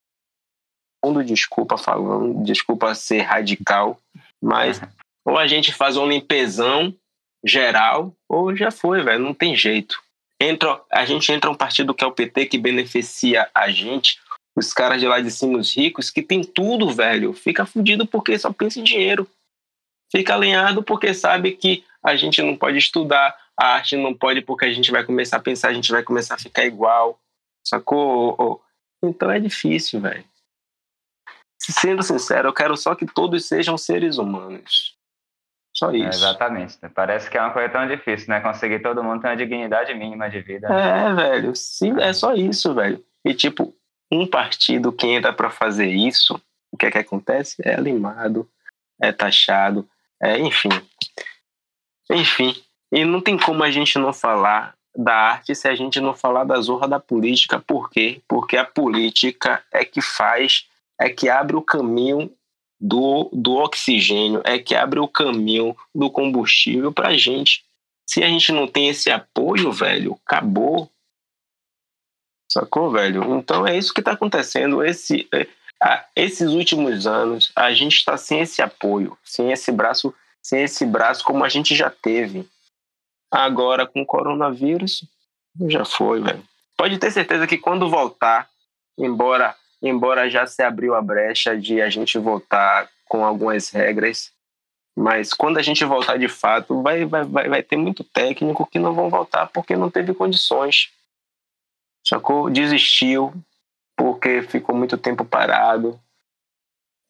[1.04, 3.98] Mundo, desculpa falando, desculpa ser radical,
[4.40, 4.88] mas uhum.
[5.24, 6.94] ou a gente faz um limpezão
[7.44, 10.00] geral, ou já foi, velho, não tem jeito.
[10.40, 14.20] Entra, a gente entra um partido que é o PT que beneficia a gente,
[14.56, 18.38] os caras de lá de cima, os ricos, que tem tudo, velho, fica fudido porque
[18.38, 19.28] só pensa em dinheiro.
[20.10, 24.66] Fica alinhado porque sabe que a gente não pode estudar, a arte não pode porque
[24.66, 27.18] a gente vai começar a pensar, a gente vai começar a ficar igual,
[27.66, 28.62] sacou?
[29.02, 30.24] Então é difícil, velho.
[31.58, 34.96] Sendo sincero, eu quero só que todos sejam seres humanos.
[35.74, 36.04] Só é, isso.
[36.04, 36.76] É, exatamente.
[36.94, 38.40] Parece que é uma coisa tão difícil, né?
[38.40, 40.68] Conseguir todo mundo ter uma dignidade mínima de vida.
[40.68, 41.56] É, velho.
[41.56, 43.02] Sim, é só isso, velho.
[43.24, 43.74] E tipo,
[44.12, 47.56] um partido que entra para fazer isso, o que é que acontece?
[47.64, 48.48] É limado,
[49.00, 49.88] é taxado,
[50.22, 50.68] é, enfim.
[52.10, 52.54] Enfim.
[52.92, 56.44] E não tem como a gente não falar da arte se a gente não falar
[56.44, 57.58] da zorra da política.
[57.58, 58.20] Por quê?
[58.28, 60.66] Porque a política é que faz,
[61.00, 62.30] é que abre o caminho
[62.78, 67.64] do, do oxigênio, é que abre o caminho do combustível para a gente.
[68.06, 70.90] Se a gente não tem esse apoio, velho, acabou.
[72.52, 73.38] Sacou, velho?
[73.38, 74.84] Então é isso que está acontecendo.
[74.84, 80.62] Esse, é, esses últimos anos, a gente está sem esse apoio, sem esse braço, sem
[80.62, 82.46] esse braço como a gente já teve.
[83.30, 85.02] Agora, com o coronavírus,
[85.66, 86.44] já foi, velho.
[86.76, 88.46] Pode ter certeza que quando voltar,
[88.98, 94.30] embora, embora já se abriu a brecha de a gente voltar com algumas regras,
[94.94, 98.78] mas quando a gente voltar de fato, vai, vai, vai, vai ter muito técnico que
[98.78, 100.90] não vão voltar porque não teve condições
[102.04, 102.50] sacou?
[102.50, 103.32] Desistiu
[103.96, 106.00] porque ficou muito tempo parado.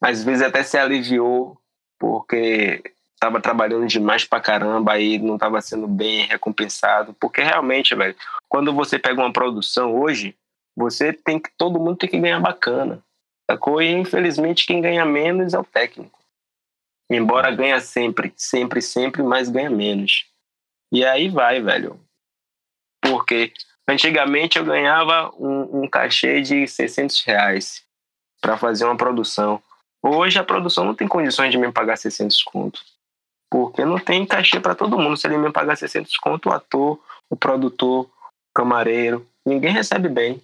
[0.01, 1.57] Às vezes até se aliviou
[1.99, 7.13] porque estava trabalhando demais pra caramba e não estava sendo bem recompensado.
[7.13, 8.15] Porque realmente, velho,
[8.49, 10.35] quando você pega uma produção hoje,
[10.75, 13.01] você tem que todo mundo tem que ganhar bacana.
[13.49, 13.81] Sacou?
[13.81, 16.19] E infelizmente quem ganha menos é o técnico.
[17.09, 20.25] Embora ganha sempre, sempre, sempre, mas ganha menos.
[20.91, 21.99] E aí vai, velho.
[23.01, 23.53] Porque
[23.87, 27.83] Antigamente eu ganhava um, um cachê de 600 reais
[28.41, 29.61] para fazer uma produção.
[30.01, 32.81] Hoje a produção não tem condições de me pagar 600 conto.
[33.49, 35.15] Porque não tem cachê para todo mundo.
[35.15, 38.09] Se ele me pagar 600 conto, o ator, o produtor, o
[38.55, 40.41] camareiro, ninguém recebe bem.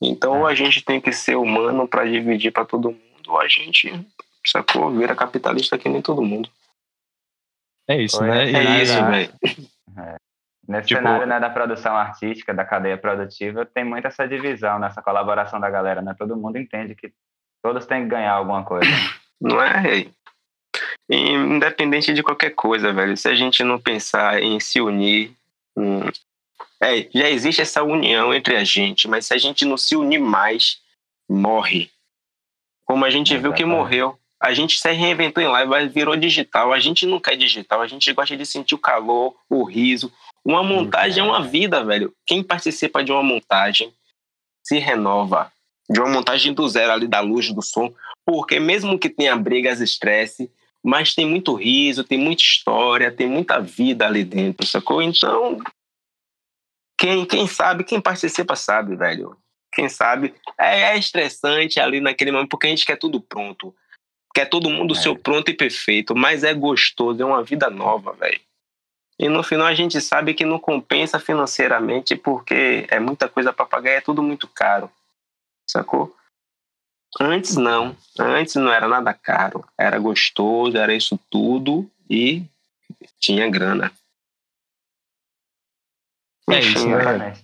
[0.00, 3.48] Então ou a gente tem que ser humano para dividir para todo mundo, ou a
[3.48, 3.92] gente,
[4.46, 6.48] sacou, vira capitalista que nem todo mundo.
[7.88, 8.50] É isso, né?
[8.50, 9.32] É, isso, velho.
[9.96, 10.14] É.
[10.68, 15.00] Nesse Tipo- cenário né, da produção artística, da cadeia produtiva, tem muito essa divisão, nessa
[15.00, 16.14] colaboração da galera, né?
[16.18, 17.10] Todo mundo entende que
[17.62, 18.86] todos têm que ganhar alguma coisa.
[19.40, 20.10] Não é, rei?
[21.10, 23.16] Independente de qualquer coisa, velho.
[23.16, 25.32] Se a gente não pensar em se unir.
[25.76, 26.00] hum,
[26.82, 30.20] É, já existe essa união entre a gente, mas se a gente não se unir
[30.20, 30.80] mais,
[31.28, 31.90] morre.
[32.84, 34.18] Como a gente viu que morreu.
[34.40, 36.72] A gente se reinventou em live, virou digital.
[36.72, 40.12] A gente não quer digital, a gente gosta de sentir o calor, o riso.
[40.44, 42.14] Uma montagem é uma vida, velho.
[42.26, 43.92] Quem participa de uma montagem
[44.62, 45.52] se renova.
[45.90, 47.92] De uma montagem do zero ali, da luz, do som.
[48.24, 50.50] Porque mesmo que tenha brigas, estresse,
[50.82, 55.02] mas tem muito riso, tem muita história, tem muita vida ali dentro, sacou?
[55.02, 55.58] Então,
[56.98, 59.36] quem, quem sabe, quem participa sabe, velho.
[59.72, 63.74] Quem sabe, é, é estressante ali naquele momento, porque a gente quer tudo pronto.
[64.34, 64.96] Quer todo mundo É.
[64.96, 68.40] seu pronto e perfeito, mas é gostoso, é uma vida nova, velho.
[69.18, 73.66] E no final a gente sabe que não compensa financeiramente porque é muita coisa para
[73.66, 74.90] pagar e é tudo muito caro.
[75.68, 76.14] Sacou?
[77.20, 77.96] Antes não.
[78.18, 79.64] Antes não era nada caro.
[79.76, 82.44] Era gostoso, era isso tudo e
[83.18, 83.92] tinha grana.
[86.50, 87.34] É isso, né?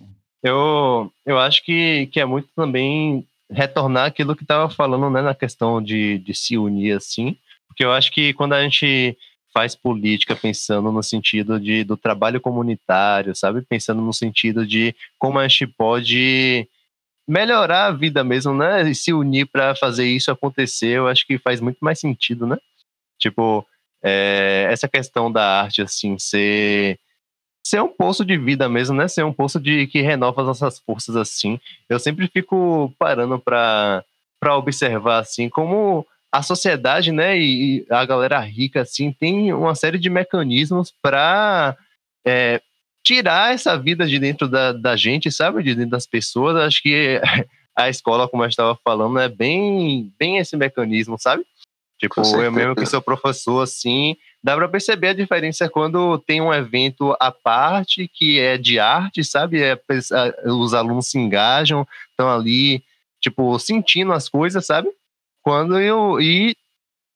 [0.41, 5.35] Eu, eu acho que, que é muito também retornar aquilo que estava falando, né, na
[5.35, 9.17] questão de, de se unir assim, porque eu acho que quando a gente
[9.55, 15.39] faz política pensando no sentido de, do trabalho comunitário, sabe, pensando no sentido de como
[15.39, 16.67] a gente pode
[17.25, 21.37] melhorar a vida mesmo, né, e se unir para fazer isso acontecer, eu acho que
[21.37, 22.57] faz muito mais sentido, né?
[23.17, 23.65] Tipo,
[24.03, 26.99] é, essa questão da arte assim ser
[27.65, 29.07] ser um poço de vida mesmo, né?
[29.07, 31.59] Ser um poço de que renova as nossas forças assim.
[31.89, 34.03] Eu sempre fico parando para
[34.39, 36.05] para observar assim como
[36.37, 41.77] a sociedade, né, e a galera rica assim tem uma série de mecanismos para
[43.05, 46.57] tirar essa vida de dentro da, da gente, sabe, de dentro das pessoas.
[46.57, 47.21] Acho que
[47.77, 51.45] a escola, como eu estava falando, é bem bem esse mecanismo, sabe?
[51.97, 56.53] Tipo, eu mesmo que sou professor assim, dá para perceber a diferença quando tem um
[56.53, 59.61] evento à parte que é de arte, sabe?
[59.61, 59.79] É,
[60.45, 62.83] os alunos se engajam, estão ali,
[63.21, 64.89] tipo, sentindo as coisas, sabe?
[65.45, 66.19] Quando eu.
[66.19, 66.57] E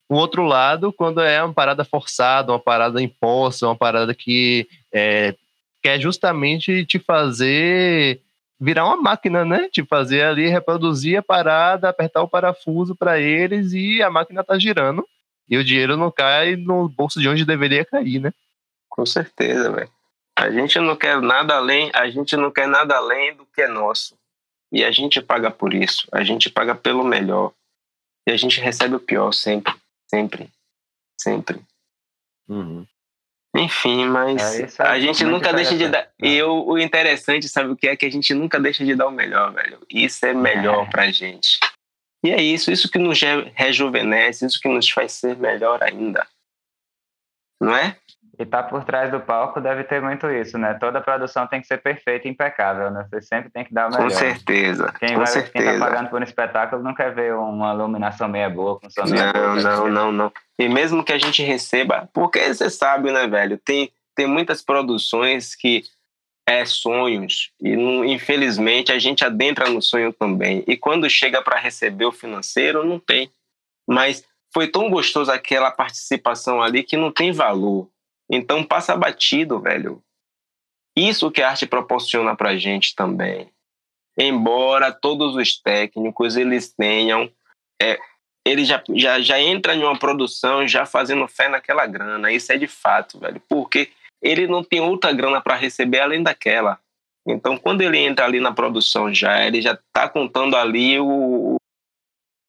[0.08, 5.36] o outro lado, quando é uma parada forçada, uma parada imposta, uma parada que é,
[5.82, 8.22] quer justamente te fazer
[8.60, 9.68] virar uma máquina, né?
[9.72, 14.60] Te fazer ali reproduzir a parada, apertar o parafuso para eles e a máquina tá
[14.60, 15.04] girando.
[15.50, 18.32] E o dinheiro não cai no bolso de onde deveria cair, né?
[18.88, 19.90] Com certeza, velho.
[20.36, 23.68] A gente não quer nada além, a gente não quer nada além do que é
[23.68, 24.16] nosso.
[24.72, 26.08] E a gente paga por isso.
[26.12, 27.52] A gente paga pelo melhor.
[28.28, 29.74] E a gente recebe o pior sempre,
[30.10, 30.50] sempre,
[31.20, 31.62] sempre.
[33.56, 36.04] Enfim, mas É, é a gente nunca deixa de dar.
[36.04, 36.10] né?
[36.22, 37.96] E eu, o interessante, sabe o que é?
[37.96, 39.80] Que a gente nunca deixa de dar o melhor, velho.
[39.90, 40.90] Isso é melhor É.
[40.90, 41.60] pra gente.
[42.24, 46.28] E é isso, isso que nos re- rejuvenesce, isso que nos faz ser melhor ainda.
[47.62, 47.98] Não é?
[48.40, 50.74] E tá por trás do palco deve ter muito isso, né?
[50.76, 53.06] Toda produção tem que ser perfeita e impecável, né?
[53.10, 54.04] Você sempre tem que dar o melhor.
[54.06, 54.94] Com certeza.
[54.98, 55.74] Quem, com vai, quem certeza.
[55.74, 59.34] tá pagando por um espetáculo não quer ver uma iluminação meia boa, com som meia
[59.34, 59.56] Não, boa.
[59.62, 60.32] não, não, não.
[60.58, 63.58] E mesmo que a gente receba, porque você sabe, né, velho?
[63.58, 65.84] Tem, tem muitas produções que
[66.48, 70.64] é sonhos e não- infelizmente a gente adentra no sonho também.
[70.66, 73.30] E quando chega para receber o financeiro, não tem.
[73.86, 74.24] Mas
[74.54, 77.90] foi tão gostoso aquela participação ali que não tem valor.
[78.30, 80.02] Então passa batido, velho.
[80.96, 83.50] Isso que a arte proporciona pra gente também.
[84.18, 87.32] Embora todos os técnicos eles tenham
[87.82, 87.98] é,
[88.46, 92.32] ele já, já, já entra em uma produção já fazendo fé naquela grana.
[92.32, 93.42] Isso é de fato, velho.
[93.48, 96.80] Porque ele não tem outra grana para receber além daquela.
[97.28, 101.58] Então, quando ele entra ali na produção já, ele já tá contando ali o,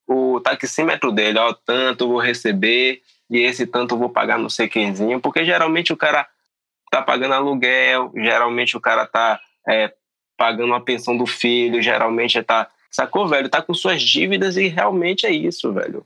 [0.09, 1.39] o taxímetro dele.
[1.39, 5.21] Ó, tanto vou receber e esse tanto eu vou pagar não sei quemzinho.
[5.21, 6.27] Porque geralmente o cara
[6.91, 9.93] tá pagando aluguel, geralmente o cara tá é,
[10.37, 13.49] pagando a pensão do filho, geralmente tá Sacou, velho?
[13.49, 16.05] Tá com suas dívidas e realmente é isso, velho.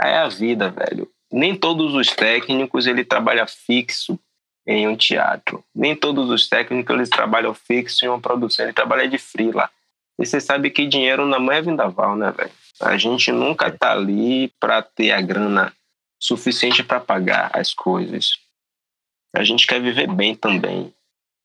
[0.00, 1.08] É a vida, velho.
[1.30, 4.18] Nem todos os técnicos ele trabalha fixo
[4.66, 5.62] em um teatro.
[5.74, 8.64] Nem todos os técnicos eles trabalham fixo em uma produção.
[8.64, 9.68] Ele trabalha de frila.
[10.18, 12.50] E você sabe que dinheiro na mão é vendaval, né, velho?
[12.80, 15.72] A gente nunca tá ali para ter a grana
[16.22, 18.38] suficiente para pagar as coisas.
[19.34, 20.94] A gente quer viver bem também.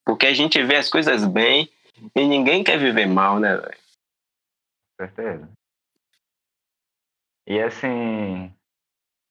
[0.05, 1.69] Porque a gente vê as coisas bem
[2.15, 3.77] e ninguém quer viver mal, né, velho?
[4.99, 5.49] certeza.
[7.45, 8.51] E assim,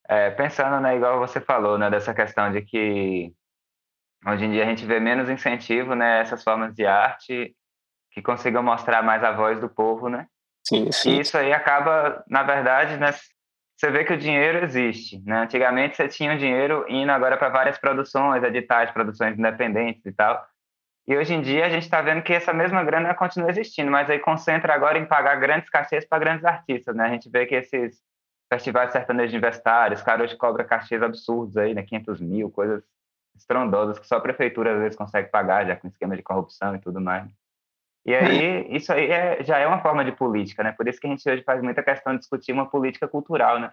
[0.08, 3.34] é, pensando, né, igual você falou, né, dessa questão de que
[4.26, 7.54] Hoje em dia a gente vê menos incentivo, né, essas formas de arte
[8.10, 10.26] que consigam mostrar mais a voz do povo, né?
[10.66, 11.10] Sim, sim.
[11.10, 13.14] E isso aí acaba, na verdade, né,
[13.76, 15.42] você vê que o dinheiro existe, né?
[15.42, 20.46] Antigamente você tinha o dinheiro indo agora para várias produções, editais, produções independentes e tal.
[21.06, 24.08] E hoje em dia a gente está vendo que essa mesma grana continua existindo, mas
[24.08, 27.04] aí concentra agora em pagar grandes cachês para grandes artistas, né?
[27.04, 28.02] A gente vê que esses
[28.48, 31.82] festivais sertanejos universitários, cara hoje cobra cachês absurdos aí, né?
[31.82, 32.82] 500 mil, coisas
[33.36, 36.78] estrondosas que só a prefeitura às vezes consegue pagar, já com esquema de corrupção e
[36.80, 37.30] tudo mais.
[38.06, 40.70] E aí, isso aí é, já é uma forma de política, né?
[40.70, 43.72] Por isso que a gente hoje faz muita questão de discutir uma política cultural, né?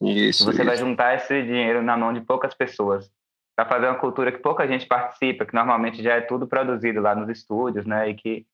[0.00, 0.44] Isso.
[0.46, 0.64] Você isso.
[0.64, 3.12] vai juntar esse dinheiro na mão de poucas pessoas
[3.54, 7.14] para fazer uma cultura que pouca gente participa, que normalmente já é tudo produzido lá
[7.14, 8.08] nos estúdios, né?
[8.08, 8.46] E que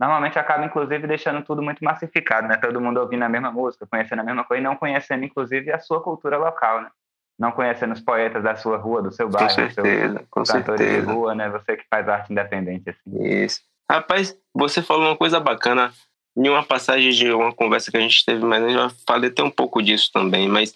[0.00, 2.56] normalmente acaba, inclusive, deixando tudo muito massificado, né?
[2.56, 5.78] Todo mundo ouvindo a mesma música, conhecendo a mesma coisa e não conhecendo, inclusive, a
[5.78, 6.90] sua cultura local, né?
[7.38, 10.80] Não conhecendo os poetas da sua rua, do seu bairro, com certeza, seus com cantores
[10.80, 11.06] certeza.
[11.06, 11.48] de rua, né?
[11.50, 13.24] Você que faz arte independente, assim.
[13.24, 13.71] Isso.
[13.92, 15.92] Rapaz, você falou uma coisa bacana
[16.34, 19.42] em uma passagem de uma conversa que a gente teve, mas eu já falei até
[19.42, 20.74] um pouco disso também, mas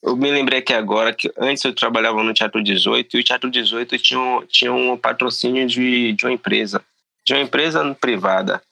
[0.00, 3.50] eu me lembrei aqui agora que antes eu trabalhava no Teatro 18 e o Teatro
[3.50, 6.80] 18 tinha um, tinha um patrocínio de, de uma empresa,
[7.26, 8.62] de uma empresa privada.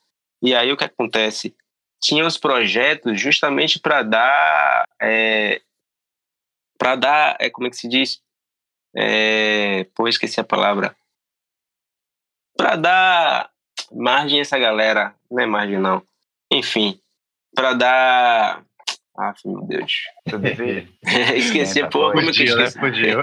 [0.40, 1.52] E aí o que acontece?
[2.00, 4.84] Tinha os projetos justamente para dar.
[5.00, 5.60] É,
[6.78, 7.36] para dar.
[7.40, 8.22] É, como é que se diz?
[8.94, 10.94] É, pô, esqueci a palavra.
[12.56, 13.51] Para dar
[13.94, 15.14] margem essa galera.
[15.30, 16.02] Não é margem, não.
[16.52, 16.98] Enfim,
[17.54, 18.62] para dar.
[19.16, 19.92] Ah, meu Deus.
[21.34, 22.78] Esqueci, Sustenta, pô, como é que esqueci?
[22.78, 23.20] Fugiu.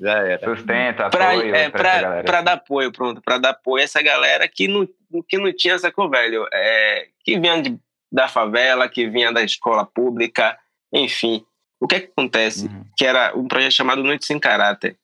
[0.00, 0.44] Já era.
[0.44, 4.46] sustento, pra, apoio é, pra pra, dar apoio, pronto, pra dar apoio a essa galera
[4.46, 4.88] que não,
[5.28, 6.46] que não tinha, sacou, velho?
[6.52, 7.76] É, que vinha de,
[8.12, 10.56] da favela, que vinha da escola pública,
[10.92, 11.44] enfim.
[11.80, 12.66] O que é que acontece?
[12.66, 12.84] Uhum.
[12.96, 14.96] Que era um projeto chamado Noite Sem Caráter.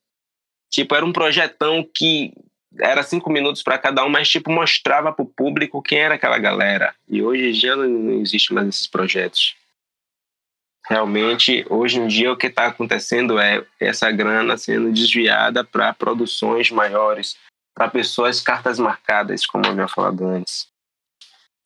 [0.70, 2.32] Tipo, era um projetão que
[2.76, 6.94] era cinco minutos para cada um, mas tipo, mostrava pro público quem era aquela galera.
[7.08, 9.56] E hoje dia não, existe mais esses projetos.
[10.86, 16.70] Realmente, hoje em dia, o que está acontecendo é essa grana sendo desviada para produções
[16.70, 17.36] maiores,
[17.74, 20.66] para pessoas cartas marcadas, como eu havia falado antes.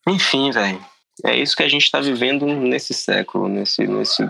[0.09, 0.85] Enfim, velho,
[1.25, 4.29] é isso que a gente está vivendo nesse século, nesse, nesse,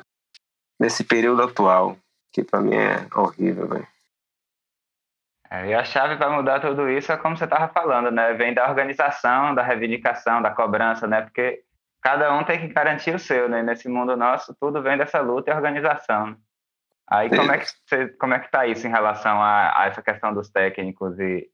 [0.79, 1.97] nesse período atual,
[2.31, 3.92] que para mim é horrível, velho.
[5.67, 8.33] E a chave para mudar tudo isso é como você estava falando, né?
[8.33, 11.21] Vem da organização, da reivindicação, da cobrança, né?
[11.21, 11.61] Porque
[12.01, 13.63] cada um tem que garantir o seu, né?
[13.63, 16.37] Nesse mundo nosso, tudo vem dessa luta e organização.
[17.07, 17.37] Aí Sim.
[17.37, 20.33] como é que você, como é que tá isso em relação a, a essa questão
[20.33, 21.47] dos técnicos e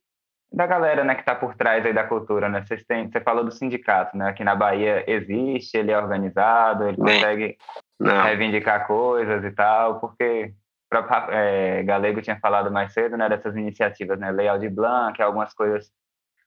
[0.51, 2.63] da galera, né, que está por trás aí da cultura, né?
[2.65, 4.29] Vocês têm, você falou do sindicato, né?
[4.29, 7.57] Aqui na Bahia existe, ele é organizado, ele Bem, consegue
[7.99, 10.53] Não, reivindicar coisas e tal, porque
[10.89, 15.53] próprio é, Galego tinha falado mais cedo, né, dessas iniciativas, né, Lei Aldir Blanc, algumas
[15.53, 15.91] coisas.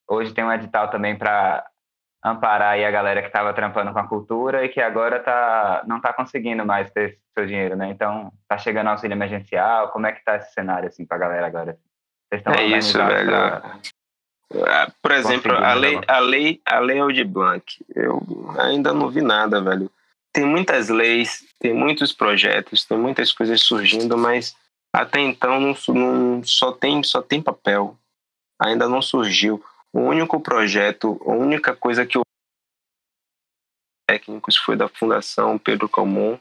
[0.09, 1.65] Hoje tem um edital também para
[2.25, 5.97] amparar aí a galera que estava trampando com a cultura e que agora tá, não
[5.97, 7.89] está conseguindo mais ter seu dinheiro, né?
[7.89, 11.47] Então, tá chegando auxílio emergencial, como é que tá esse cenário, assim, para a galera
[11.47, 11.77] agora?
[12.31, 13.29] É isso, velho.
[13.29, 13.63] pra-
[14.67, 17.65] Ah, Por exemplo, a lei, a lei, a lei Aldir Blanc,
[17.95, 18.21] eu
[18.61, 19.91] ainda não vi nada, velho.
[20.33, 24.57] Tem muitas leis, tem muitos projetos, tem muitas coisas surgindo, mas
[24.95, 27.97] até então não, não- só tem só tem papel.
[28.61, 29.63] Ainda não surgiu.
[29.93, 32.23] O único projeto, a única coisa que eu
[34.09, 36.39] técnicos foi da Fundação Pedro Calmon,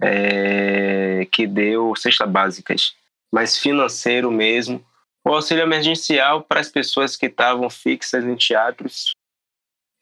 [0.00, 2.96] é, que deu cesta básicas,
[3.32, 4.84] mas financeiro mesmo
[5.24, 9.12] o auxílio emergencial para as pessoas que estavam fixas em teatros.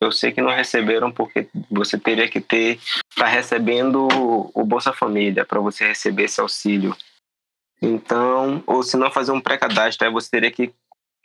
[0.00, 2.80] Eu sei que não receberam porque você teria que ter
[3.14, 4.08] tá recebendo
[4.54, 6.96] o Bolsa Família para você receber esse auxílio.
[7.82, 10.72] Então, ou se não fazer um pré-cadastro, aí você teria que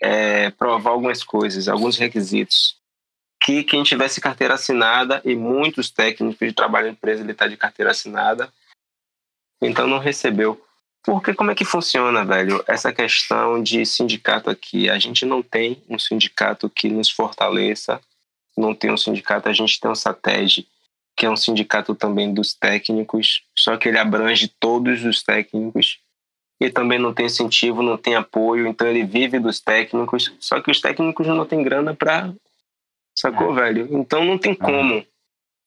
[0.01, 2.77] é, provar algumas coisas, alguns requisitos.
[3.41, 7.57] Que quem tivesse carteira assinada e muitos técnicos de trabalho em empresa ele está de
[7.57, 8.51] carteira assinada,
[9.61, 10.61] então não recebeu.
[11.03, 14.89] Porque como é que funciona, velho, essa questão de sindicato aqui?
[14.89, 18.01] A gente não tem um sindicato que nos fortaleça,
[18.57, 20.67] não tem um sindicato, a gente tem um SATEG,
[21.15, 25.99] que é um sindicato também dos técnicos, só que ele abrange todos os técnicos
[26.59, 30.71] e também não tem incentivo, não tem apoio, então ele vive dos técnicos, só que
[30.71, 32.33] os técnicos não têm grana pra.
[33.17, 33.87] Sacou, velho?
[33.91, 35.05] Então não tem como.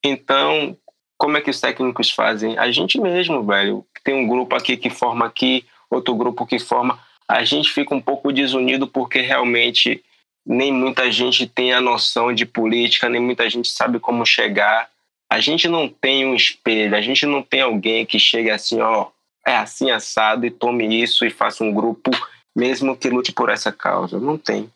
[0.04, 0.76] Então,
[1.16, 2.58] como é que os técnicos fazem?
[2.58, 3.84] A gente mesmo, velho.
[4.04, 6.98] Tem um grupo aqui que forma aqui, outro grupo que forma.
[7.26, 10.02] A gente fica um pouco desunido porque realmente
[10.48, 14.88] nem muita gente tem a noção de política, nem muita gente sabe como chegar.
[15.30, 19.08] A gente não tem um espelho, a gente não tem alguém que chegue assim, ó,
[19.46, 22.10] é assim assado e tome isso e faça um grupo
[22.56, 24.18] mesmo que lute por essa causa.
[24.18, 24.72] Não tem.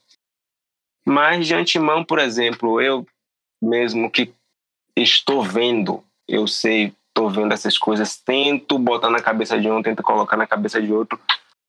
[1.06, 3.06] Mas de antemão, por exemplo, eu
[3.60, 4.30] mesmo que
[4.94, 10.02] estou vendo, eu sei, estou vendo essas coisas, tento botar na cabeça de um, tento
[10.02, 11.18] colocar na cabeça de outro.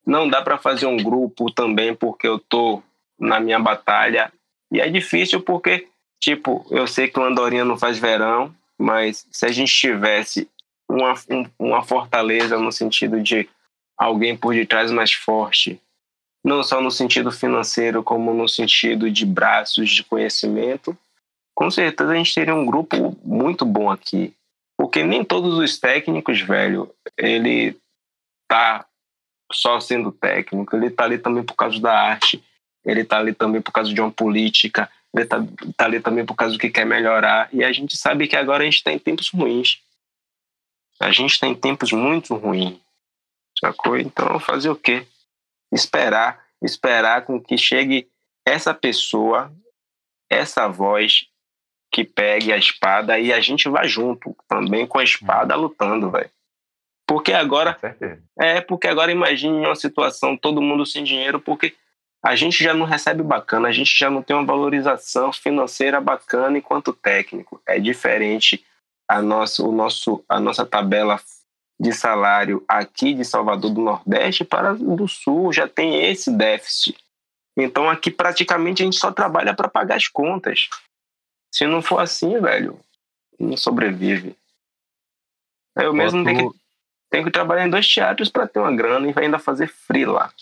[0.06, 2.82] Não dá para fazer um grupo também porque eu tô
[3.18, 4.32] na minha batalha
[4.74, 5.86] e é difícil porque,
[6.20, 10.48] tipo, eu sei que o Andorinha não faz verão, mas se a gente tivesse
[10.88, 13.48] uma, um, uma fortaleza no sentido de
[13.96, 15.80] alguém por detrás mais forte,
[16.44, 20.96] não só no sentido financeiro, como no sentido de braços de conhecimento,
[21.54, 24.34] com certeza a gente teria um grupo muito bom aqui.
[24.76, 27.76] Porque nem todos os técnicos, velho, ele
[28.48, 28.84] tá
[29.52, 32.42] só sendo técnico, ele tá ali também por causa da arte,
[32.84, 35.38] ele tá ali também por causa de uma política, ele tá,
[35.76, 37.48] tá ali também por causa do que quer melhorar.
[37.52, 39.80] E a gente sabe que agora a gente está em tempos ruins.
[41.00, 42.78] A gente está em tempos muito ruins.
[43.58, 43.96] Sacou?
[43.96, 45.06] Então, fazer o quê?
[45.72, 46.44] Esperar.
[46.62, 48.08] Esperar com que chegue
[48.46, 49.52] essa pessoa,
[50.28, 51.26] essa voz
[51.92, 56.30] que pegue a espada e a gente vá junto também com a espada lutando, velho.
[57.06, 57.78] Porque agora.
[58.40, 61.74] É, porque agora imagine uma situação, todo mundo sem dinheiro, porque
[62.24, 66.56] a gente já não recebe bacana, a gente já não tem uma valorização financeira bacana
[66.56, 67.60] enquanto técnico.
[67.66, 68.64] É diferente
[69.06, 71.20] a nossa, o nosso, a nossa tabela
[71.78, 76.96] de salário aqui de Salvador do Nordeste para do Sul já tem esse déficit.
[77.58, 80.70] Então aqui praticamente a gente só trabalha para pagar as contas.
[81.52, 82.80] Se não for assim, velho,
[83.38, 84.34] não sobrevive.
[85.76, 86.58] Eu mesmo tenho que,
[87.10, 90.32] tenho que trabalhar em dois teatros para ter uma grana e ainda fazer free lá.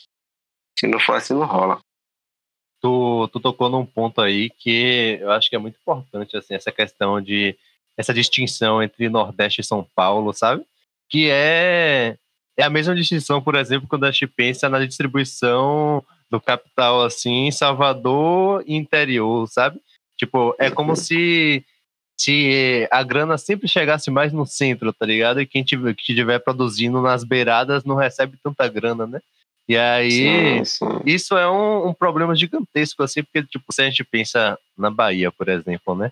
[0.78, 1.80] Se não for assim, não rola.
[2.80, 6.72] Tu, tu tocou num ponto aí que eu acho que é muito importante, assim, essa
[6.72, 7.56] questão de
[7.96, 10.64] essa distinção entre Nordeste e São Paulo, sabe?
[11.08, 12.16] Que é,
[12.56, 17.46] é a mesma distinção, por exemplo, quando a gente pensa na distribuição do capital, assim,
[17.46, 19.78] em Salvador e interior, sabe?
[20.16, 21.64] Tipo, é como se,
[22.18, 25.40] se a grana sempre chegasse mais no centro, tá ligado?
[25.40, 29.20] E quem tiver, que estiver produzindo nas beiradas não recebe tanta grana, né?
[29.68, 31.00] E aí, sim, sim.
[31.06, 35.30] isso é um, um, problema gigantesco, assim, porque, tipo, se a gente pensa na Bahia,
[35.30, 36.10] por exemplo, né?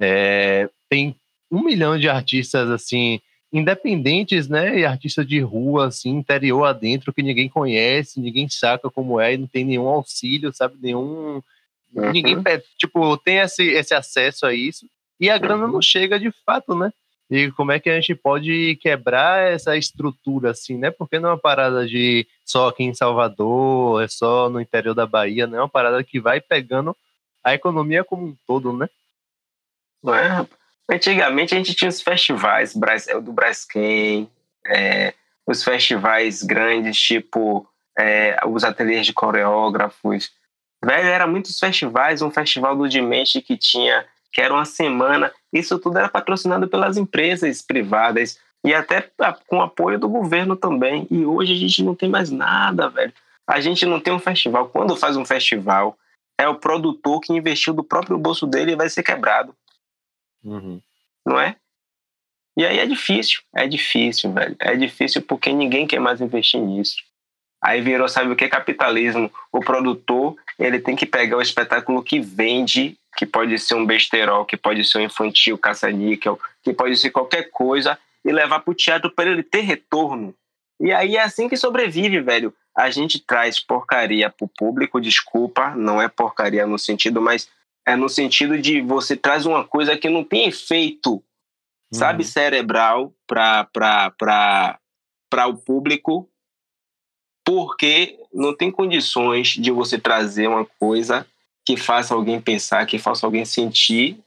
[0.00, 1.16] É, tem
[1.50, 3.20] um milhão de artistas, assim,
[3.52, 4.78] independentes, né?
[4.78, 9.38] E artistas de rua, assim, interior adentro, que ninguém conhece, ninguém saca como é, e
[9.38, 10.76] não tem nenhum auxílio, sabe?
[10.80, 11.42] Nenhum.
[11.94, 12.12] Uhum.
[12.12, 12.36] Ninguém,
[12.78, 14.86] tipo, tem esse, esse acesso a isso,
[15.20, 15.72] e a grana uhum.
[15.72, 16.92] não chega de fato, né?
[17.32, 20.90] E como é que a gente pode quebrar essa estrutura, assim, né?
[20.90, 25.06] Porque não é uma parada de só aqui em Salvador, é só no interior da
[25.06, 26.94] Bahia, não é uma parada que vai pegando
[27.42, 28.86] a economia como um todo, né?
[30.04, 30.46] Não é?
[30.90, 34.30] Antigamente a gente tinha os festivais do Braskem,
[34.66, 35.14] é,
[35.46, 37.66] os festivais grandes, tipo
[37.98, 40.30] é, os ateliês de coreógrafos.
[40.84, 45.32] Velho, era muitos festivais, um festival do Dimente que tinha que era uma semana.
[45.52, 49.10] Isso tudo era patrocinado pelas empresas privadas e até
[49.46, 51.06] com apoio do governo também.
[51.10, 53.12] E hoje a gente não tem mais nada, velho.
[53.46, 54.68] A gente não tem um festival.
[54.68, 55.98] Quando faz um festival,
[56.38, 59.54] é o produtor que investiu do próprio bolso dele e vai ser quebrado.
[60.44, 60.80] Uhum.
[61.26, 61.56] Não é?
[62.56, 64.56] E aí é difícil, é difícil, velho.
[64.58, 66.96] É difícil porque ninguém quer mais investir nisso.
[67.62, 68.48] Aí virou, sabe o que?
[68.48, 69.30] Capitalismo.
[69.52, 74.44] O produtor, ele tem que pegar o espetáculo que vende que pode ser um besterol,
[74.44, 78.74] que pode ser um infantil caça-níquel, que pode ser qualquer coisa, e levar para o
[78.74, 80.34] teatro para ele ter retorno.
[80.80, 82.54] E aí é assim que sobrevive, velho.
[82.76, 87.48] A gente traz porcaria para o público, desculpa, não é porcaria no sentido, mas
[87.86, 91.22] é no sentido de você traz uma coisa que não tem efeito, uhum.
[91.92, 94.78] sabe, cerebral para
[95.48, 96.28] o público,
[97.44, 101.26] porque não tem condições de você trazer uma coisa
[101.64, 104.18] que faça alguém pensar, que faça alguém sentir,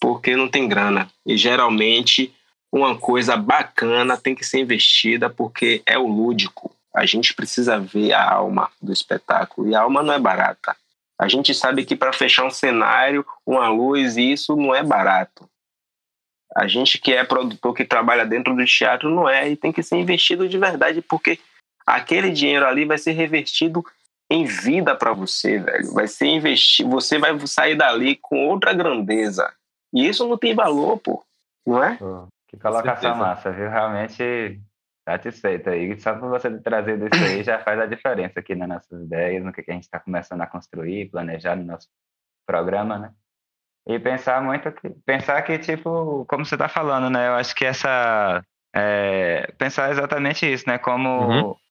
[0.00, 1.10] porque não tem grana.
[1.26, 2.34] E geralmente
[2.72, 6.74] uma coisa bacana tem que ser investida porque é o lúdico.
[6.94, 10.76] A gente precisa ver a alma do espetáculo e a alma não é barata.
[11.18, 15.48] A gente sabe que para fechar um cenário, uma luz, isso não é barato.
[16.54, 19.82] A gente que é produtor, que trabalha dentro do teatro, não é, e tem que
[19.82, 21.38] ser investido de verdade, porque
[21.86, 23.84] aquele dinheiro ali vai ser revertido
[24.32, 25.92] em vida para você, velho.
[25.92, 29.52] Vai ser investir, você vai sair dali com outra grandeza.
[29.92, 31.22] E isso não tem valor, pô.
[31.66, 31.96] Não é?
[31.96, 33.68] Pô, que colocação massa, viu?
[33.68, 34.58] Realmente
[35.06, 36.00] satisfeito aí.
[36.00, 39.52] Só por você trazer isso aí já faz a diferença aqui nas nossas ideias, no
[39.52, 41.88] que a gente está começando a construir, planejar no nosso
[42.46, 43.12] programa, né?
[43.86, 47.28] E pensar muito que, pensar que, tipo, como você está falando, né?
[47.28, 48.42] Eu acho que essa.
[48.74, 50.78] É, pensar exatamente isso, né?
[50.78, 51.08] Como.
[51.26, 51.61] Uhum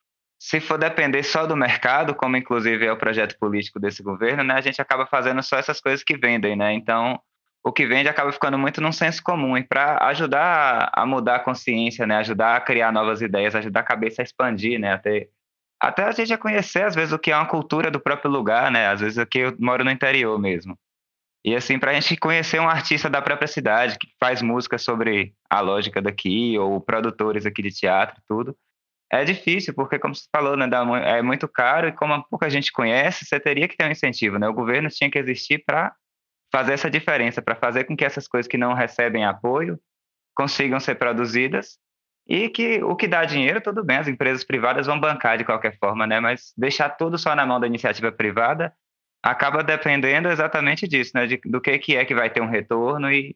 [0.44, 4.56] se for depender só do mercado, como inclusive é o projeto político desse governo, né,
[4.56, 6.74] a gente acaba fazendo só essas coisas que vendem, né?
[6.74, 7.22] Então,
[7.64, 9.56] o que vende acaba ficando muito num senso comum.
[9.56, 13.84] E para ajudar a mudar a consciência, né, ajudar a criar novas ideias, ajudar a
[13.84, 15.30] cabeça a expandir, né, a ter,
[15.80, 18.72] até a gente a conhecer às vezes o que é uma cultura do próprio lugar,
[18.72, 18.88] né?
[18.88, 20.76] Às vezes aqui eu moro no interior mesmo.
[21.46, 25.36] E assim, para a gente conhecer um artista da própria cidade que faz música sobre
[25.48, 28.58] a lógica daqui, ou produtores aqui de teatro, tudo,
[29.12, 30.66] é difícil, porque, como você falou, né,
[31.06, 34.48] é muito caro e como pouca gente conhece, você teria que ter um incentivo, né?
[34.48, 35.94] O governo tinha que existir para
[36.50, 39.78] fazer essa diferença, para fazer com que essas coisas que não recebem apoio
[40.34, 41.78] consigam ser produzidas
[42.26, 45.78] e que o que dá dinheiro, tudo bem, as empresas privadas vão bancar de qualquer
[45.78, 46.22] forma, né?
[46.22, 48.74] Mas deixar tudo só na mão da iniciativa privada
[49.22, 51.28] acaba dependendo exatamente disso, né?
[51.28, 53.36] De, do que, que é que vai ter um retorno e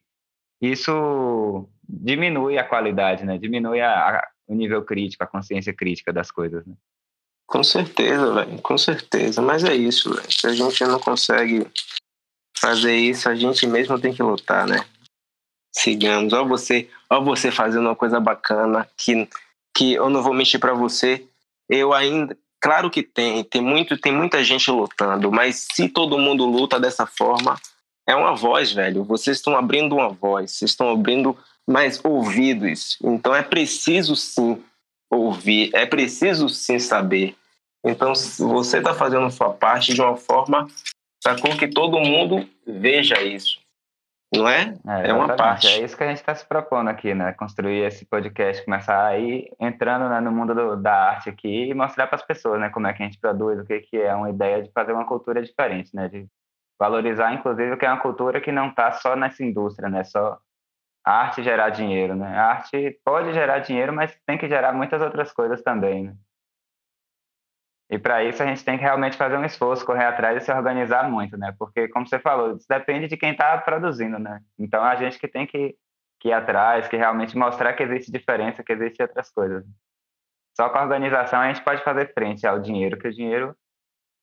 [0.62, 3.38] isso diminui a qualidade, né?
[3.38, 6.76] Diminui a, a o nível crítico, a consciência crítica das coisas, né?
[7.48, 9.42] Com certeza, velho, com certeza.
[9.42, 10.12] Mas é isso.
[10.30, 11.68] Se a gente não consegue
[12.58, 14.84] fazer isso, a gente mesmo tem que lutar, né?
[15.72, 16.34] Sigamos.
[16.34, 19.28] Ó você, ó você fazendo uma coisa bacana que,
[19.76, 21.28] que eu não vou mentir para você.
[21.70, 26.46] Eu ainda, claro que tem, tem muito, tem muita gente lutando, mas se todo mundo
[26.46, 27.60] luta dessa forma,
[28.08, 29.04] é uma voz, velho.
[29.04, 31.38] Vocês estão abrindo uma voz, vocês estão abrindo
[31.68, 32.98] mais ouvidos.
[33.04, 34.64] Então é preciso sim
[35.10, 37.36] ouvir, é preciso sim saber.
[37.84, 40.68] Então você está fazendo sua parte de uma forma
[41.24, 43.60] para com que todo mundo veja isso.
[44.36, 44.76] Não é?
[44.88, 45.68] É, é uma parte.
[45.68, 47.32] É isso que a gente está se propondo aqui, né?
[47.34, 52.08] Construir esse podcast, começar aí entrando né, no mundo do, da arte aqui e mostrar
[52.08, 52.70] para as pessoas, né?
[52.70, 55.06] Como é que a gente produz, o que, que é uma ideia de fazer uma
[55.06, 56.08] cultura diferente, né?
[56.08, 56.28] De
[56.80, 60.04] valorizar, inclusive, o que é uma cultura que não está só nessa indústria, né?
[60.04, 60.38] Só
[61.06, 62.36] a arte gerar dinheiro, né?
[62.36, 66.16] A arte pode gerar dinheiro, mas tem que gerar muitas outras coisas também, né?
[67.88, 70.52] E para isso a gente tem que realmente fazer um esforço, correr atrás e se
[70.52, 71.54] organizar muito, né?
[71.60, 74.42] Porque, como você falou, isso depende de quem está produzindo, né?
[74.58, 75.76] Então a gente que tem que,
[76.20, 79.64] que ir atrás, que realmente mostrar que existe diferença, que existe outras coisas.
[80.58, 83.56] Só com a organização a gente pode fazer frente ao dinheiro, que o dinheiro,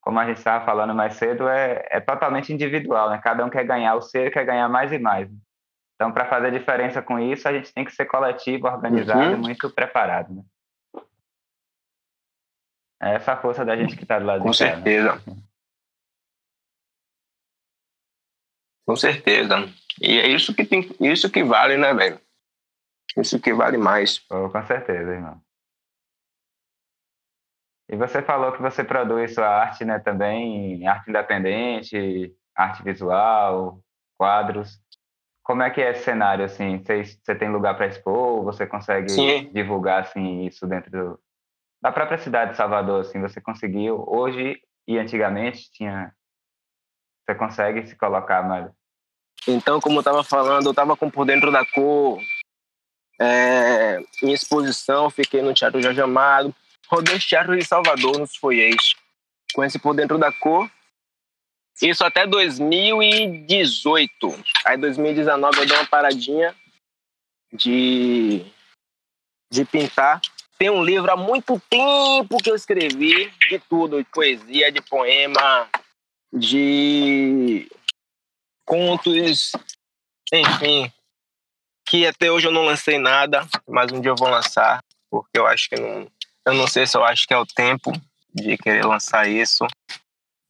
[0.01, 3.21] como a gente estava falando mais cedo, é, é totalmente individual, né?
[3.23, 5.31] Cada um quer ganhar o seu quer ganhar mais e mais.
[5.31, 5.37] Né?
[6.03, 9.35] Então, para fazer diferença com isso, a gente tem que ser coletivo, organizado uhum.
[9.35, 10.33] e muito preparado.
[10.33, 10.43] Né?
[13.01, 14.65] É essa a força da gente que está do lado com de cá.
[14.65, 14.83] Com né?
[14.83, 15.15] certeza.
[15.25, 15.43] Né?
[18.85, 19.55] Com certeza.
[20.01, 22.19] E é isso que tem, isso que vale, né, velho?
[23.15, 24.25] Isso que vale mais.
[24.29, 25.41] Oh, com certeza, irmão.
[27.87, 33.81] E você falou que você produz sua arte, né, também, arte independente, arte visual,
[34.17, 34.82] quadros.
[35.43, 36.81] Como é que é esse cenário, assim?
[36.81, 38.43] Você, tem lugar para expor?
[38.43, 39.49] Você consegue Sim.
[39.53, 41.19] divulgar, assim, isso dentro do,
[41.81, 43.19] da própria cidade de Salvador, assim?
[43.21, 44.03] Você conseguiu?
[44.07, 46.13] Hoje e antigamente tinha...
[47.25, 48.71] Você consegue se colocar mais...
[49.45, 52.21] Então, como eu estava falando, eu estava com Por Dentro da Cor,
[53.19, 56.55] é, em exposição, fiquei no Teatro Jorge Amado,
[56.87, 58.95] rodei o Teatro de Salvador, nos Foiês,
[59.53, 60.69] com esse Por Dentro da Cor,
[61.81, 64.43] isso até 2018.
[64.65, 66.55] Aí 2019 eu dei uma paradinha
[67.51, 68.45] de,
[69.51, 70.21] de pintar.
[70.57, 75.67] Tem um livro há muito tempo que eu escrevi de tudo, de poesia, de poema,
[76.31, 77.69] de
[78.65, 79.51] contos,
[80.31, 80.89] enfim,
[81.85, 85.45] que até hoje eu não lancei nada, mas um dia eu vou lançar, porque eu
[85.45, 86.09] acho que não,
[86.45, 87.91] eu não sei se eu acho que é o tempo
[88.33, 89.67] de querer lançar isso,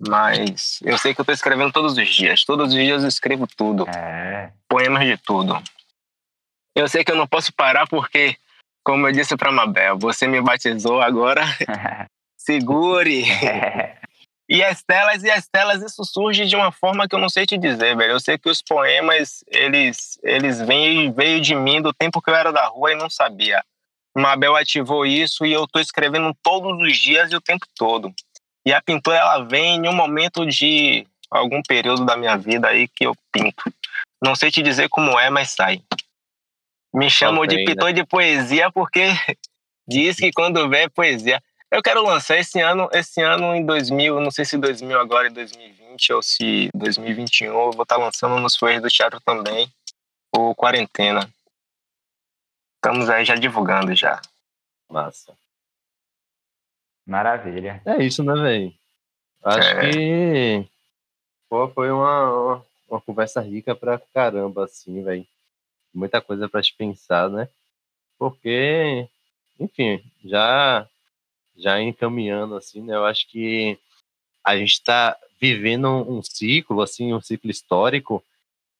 [0.08, 2.44] mas eu sei que eu tô escrevendo todos os dias.
[2.44, 3.88] Todos os dias eu escrevo tudo.
[3.90, 4.52] É.
[4.68, 5.62] Poemas de tudo.
[6.76, 8.36] Eu sei que eu não posso parar porque,
[8.84, 11.44] como eu disse para Mabel, você me batizou agora.
[12.38, 13.24] segure!
[14.50, 17.46] E as telas, e as telas, isso surge de uma forma que eu não sei
[17.46, 18.12] te dizer, velho.
[18.12, 22.36] Eu sei que os poemas, eles, eles vêm, veio de mim do tempo que eu
[22.36, 23.64] era da rua e não sabia.
[24.16, 28.14] Mabel ativou isso e eu tô escrevendo todos os dias e o tempo todo.
[28.66, 32.88] E a pintura ela vem em um momento de algum período da minha vida aí
[32.88, 33.74] que eu pinto.
[34.24, 35.84] Não sei te dizer como é, mas sai.
[36.94, 39.08] Me chamam de pintor de poesia porque
[39.88, 41.44] diz que quando vê é poesia.
[41.72, 45.34] Eu quero lançar esse ano, esse ano em 2000, não sei se 2000 agora em
[45.34, 49.68] 2020 ou se 2021, eu vou estar lançando nos Folhas do Teatro também,
[50.32, 51.28] o Quarentena.
[52.76, 54.22] Estamos aí já divulgando já.
[54.88, 55.36] Massa.
[57.06, 57.82] Maravilha.
[57.86, 58.74] É isso, né, velho?
[59.44, 59.92] Acho é.
[59.92, 60.66] que
[61.50, 65.26] pô, foi uma, uma, uma, conversa rica pra caramba, assim, velho.
[65.94, 67.48] Muita coisa pra te pensar, né?
[68.18, 69.08] Porque,
[69.60, 70.88] enfim, já
[71.56, 72.96] já encaminhando, assim, né?
[72.96, 73.78] Eu acho que
[74.44, 78.24] a gente está vivendo um ciclo, assim, um ciclo histórico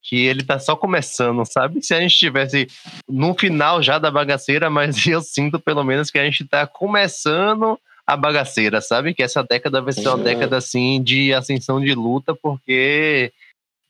[0.02, 1.82] que ele tá só começando, sabe?
[1.82, 2.68] Se a gente tivesse
[3.08, 7.78] no final já da bagaceira, mas eu sinto pelo menos que a gente tá começando
[8.06, 9.14] a bagaceira, sabe?
[9.14, 13.32] Que essa década vai ser uma década assim de ascensão de luta, porque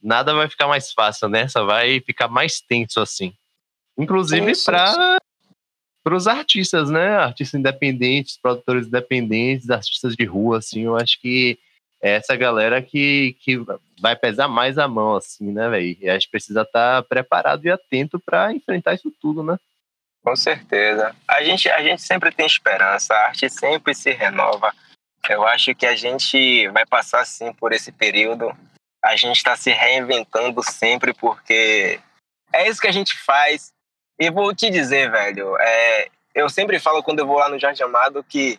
[0.03, 1.49] nada vai ficar mais fácil, né?
[1.49, 3.33] Só vai ficar mais tenso assim.
[3.99, 5.19] Inclusive para
[6.05, 7.17] para os artistas, né?
[7.17, 11.59] Artistas independentes, produtores independentes, artistas de rua, assim, eu acho que
[12.03, 13.59] é essa galera que, que
[13.99, 15.97] vai pesar mais a mão, assim, né, velho?
[15.99, 19.59] E a gente precisa estar tá preparado e atento para enfrentar isso tudo, né?
[20.25, 21.15] Com certeza.
[21.29, 24.75] A gente, a gente sempre tem esperança, a arte sempre se renova.
[25.29, 28.51] Eu acho que a gente vai passar, sim, por esse período.
[29.05, 32.01] A gente está se reinventando sempre, porque
[32.53, 33.71] é isso que a gente faz.
[34.19, 37.83] E vou te dizer, velho, é, eu sempre falo quando eu vou lá no Jardim
[37.83, 38.59] Amado que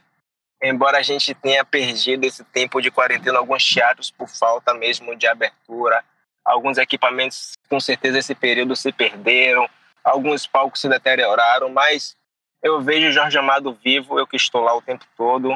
[0.62, 5.28] embora a gente tenha perdido esse tempo de quarentena, alguns teatros por falta mesmo de
[5.28, 6.04] abertura,
[6.44, 9.70] alguns equipamentos com certeza esse período se perderam,
[10.06, 12.16] alguns palcos se deterioraram, mas
[12.62, 15.54] eu vejo o Jorge Amado vivo, eu que estou lá o tempo todo,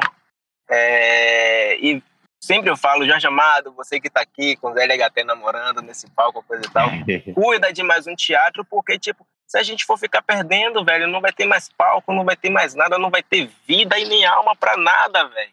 [0.68, 2.02] é, e
[2.42, 6.10] sempre eu falo, Jorge Amado, você que está aqui com o Zé LHT namorando nesse
[6.10, 6.88] palco, coisa e tal,
[7.34, 11.20] cuida de mais um teatro, porque, tipo, se a gente for ficar perdendo, velho, não
[11.20, 14.24] vai ter mais palco, não vai ter mais nada, não vai ter vida e nem
[14.24, 15.52] alma para nada, velho.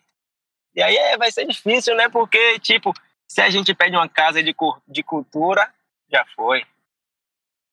[0.76, 2.08] E aí é, vai ser difícil, né?
[2.08, 2.94] Porque, tipo,
[3.28, 4.56] se a gente pede uma casa de,
[4.88, 5.68] de cultura,
[6.12, 6.64] já foi.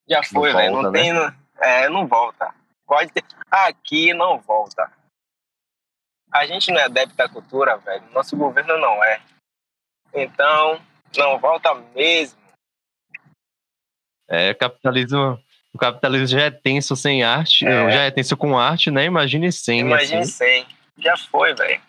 [0.09, 0.83] Já foi, velho.
[0.83, 1.13] Não, tem.
[1.13, 1.35] Né?
[1.59, 2.55] É, não volta.
[2.87, 3.25] Pode ter.
[3.51, 4.91] Aqui não volta.
[6.33, 8.05] A gente não é adepto à cultura, velho.
[8.13, 9.21] Nosso governo não é.
[10.13, 10.81] Então,
[11.17, 12.39] não volta mesmo.
[14.29, 15.39] É, capitalismo
[15.75, 17.91] o capitalismo já é tenso sem arte, é.
[17.91, 19.07] já é tenso com arte, né?
[19.07, 19.81] Imagine sem.
[19.81, 20.31] Imagine assim.
[20.31, 20.67] sem.
[20.97, 21.83] Já foi, velho.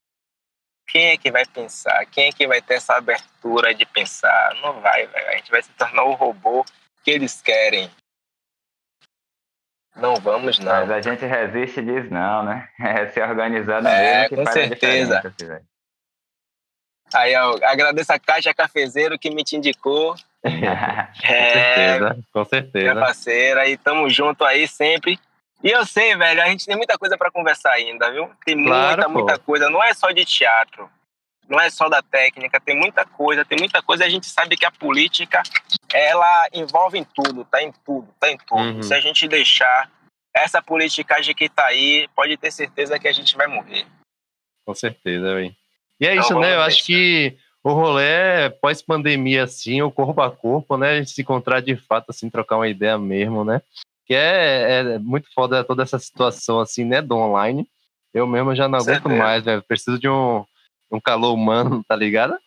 [0.88, 2.04] Quem é que vai pensar?
[2.08, 4.56] Quem é que vai ter essa abertura de pensar?
[4.56, 5.30] Não vai, velho.
[5.30, 6.66] A gente vai se tornar o robô
[7.04, 7.92] que eles querem.
[9.96, 10.72] Não vamos, não.
[10.72, 12.68] Mas a gente resiste e diz não, né?
[12.80, 15.34] É se organizar no é, mesmo que com certeza.
[17.14, 20.16] Aí, eu agradeço a Caixa Cafezeiro que me te indicou.
[20.44, 22.94] com é, certeza, com certeza.
[22.94, 25.20] Minha parceira, e tamo junto aí sempre.
[25.64, 28.30] E eu sei, velho, a gente tem muita coisa para conversar ainda, viu?
[28.46, 29.12] Tem claro, muita, pô.
[29.12, 29.70] muita coisa.
[29.70, 30.90] Não é só de teatro,
[31.48, 34.06] não é só da técnica, tem muita coisa, tem muita coisa.
[34.06, 35.42] A gente sabe que a política,
[35.94, 38.62] ela envolve em tudo, tá em tudo, tá em tudo.
[38.62, 38.84] Uhum.
[38.84, 39.92] Se a gente deixar
[40.36, 43.86] essa politicagem que tá aí, pode ter certeza que a gente vai morrer.
[44.66, 45.56] Com certeza, velho.
[46.00, 46.56] E é isso, então, né?
[46.56, 50.92] Eu acho que o rolê pós-pandemia, assim, o corpo a corpo, né?
[50.92, 53.62] A gente se encontrar de fato, assim, trocar uma ideia mesmo, né?
[54.06, 57.02] Que é, é muito foda toda essa situação, assim, né?
[57.02, 57.68] Do online.
[58.14, 59.64] Eu mesmo já não aguento mais, velho.
[59.64, 60.46] Preciso de um,
[60.92, 62.38] um calor humano, tá ligado?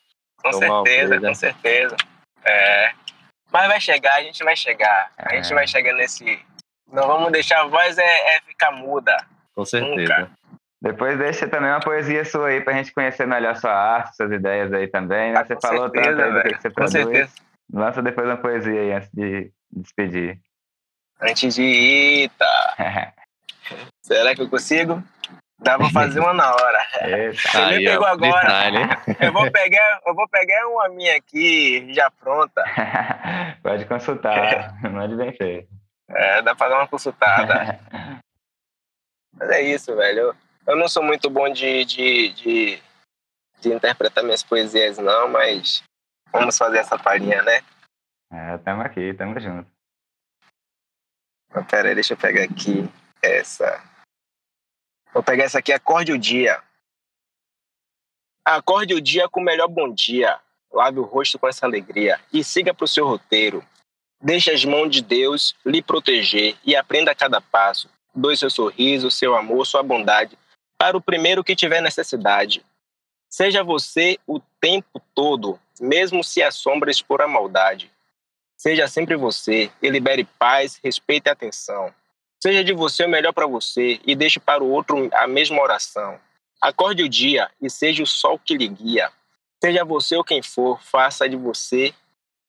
[0.42, 1.96] Com certeza, com certeza.
[2.44, 2.92] É.
[3.50, 5.10] Mas vai chegar, a gente vai chegar.
[5.16, 5.54] A gente é.
[5.54, 6.40] vai chegar nesse.
[6.90, 9.16] Não vamos deixar a voz é, é ficar muda.
[9.54, 9.96] Com certeza.
[9.96, 10.30] Nunca.
[10.80, 14.72] Depois deixa também uma poesia sua aí pra gente conhecer melhor sua arte, suas ideias
[14.72, 15.32] aí também.
[15.32, 15.38] Né?
[15.38, 16.92] Ah, você falou certeza, tanto aí do que, que você com produz.
[16.92, 17.32] Certeza.
[17.72, 20.40] Lança depois uma poesia aí antes de despedir.
[21.20, 22.76] Antes de ir, tá.
[24.02, 25.02] Será que eu consigo?
[25.60, 26.78] Dá pra fazer uma na hora.
[27.00, 29.02] Aí, me pegou ó, agora.
[29.20, 32.62] eu, vou pegar, eu vou pegar uma minha aqui, já pronta.
[33.62, 35.68] Pode consultar, mande bem feito.
[36.08, 37.78] É, dá pra dar uma consultada.
[39.34, 40.34] Mas é isso, velho.
[40.66, 42.82] Eu não sou muito bom de, de, de,
[43.60, 45.82] de interpretar minhas poesias, não, mas
[46.30, 47.62] vamos fazer essa palhinha, né?
[48.30, 49.70] É, tamo aqui, tamo junto.
[51.54, 52.86] Mas pera aí, deixa eu pegar aqui
[53.22, 53.82] essa.
[55.12, 56.62] Vou pegar essa aqui, acorde o dia.
[58.44, 60.38] Acorde o dia com o melhor bom dia.
[60.72, 63.64] Lave o rosto com essa alegria e siga para o seu roteiro.
[64.20, 67.88] Deixe as mãos de Deus lhe proteger e aprenda a cada passo.
[68.14, 70.36] Doe seu sorriso, seu amor, sua bondade
[70.78, 72.64] para o primeiro que tiver necessidade.
[73.28, 77.90] Seja você o tempo todo, mesmo se assombra expor a maldade.
[78.56, 81.92] Seja sempre você e libere paz, respeito e atenção.
[82.40, 86.18] Seja de você o melhor para você e deixe para o outro a mesma oração.
[86.60, 89.10] Acorde o dia e seja o sol que lhe guia.
[89.62, 91.92] Seja você ou quem for, faça de você,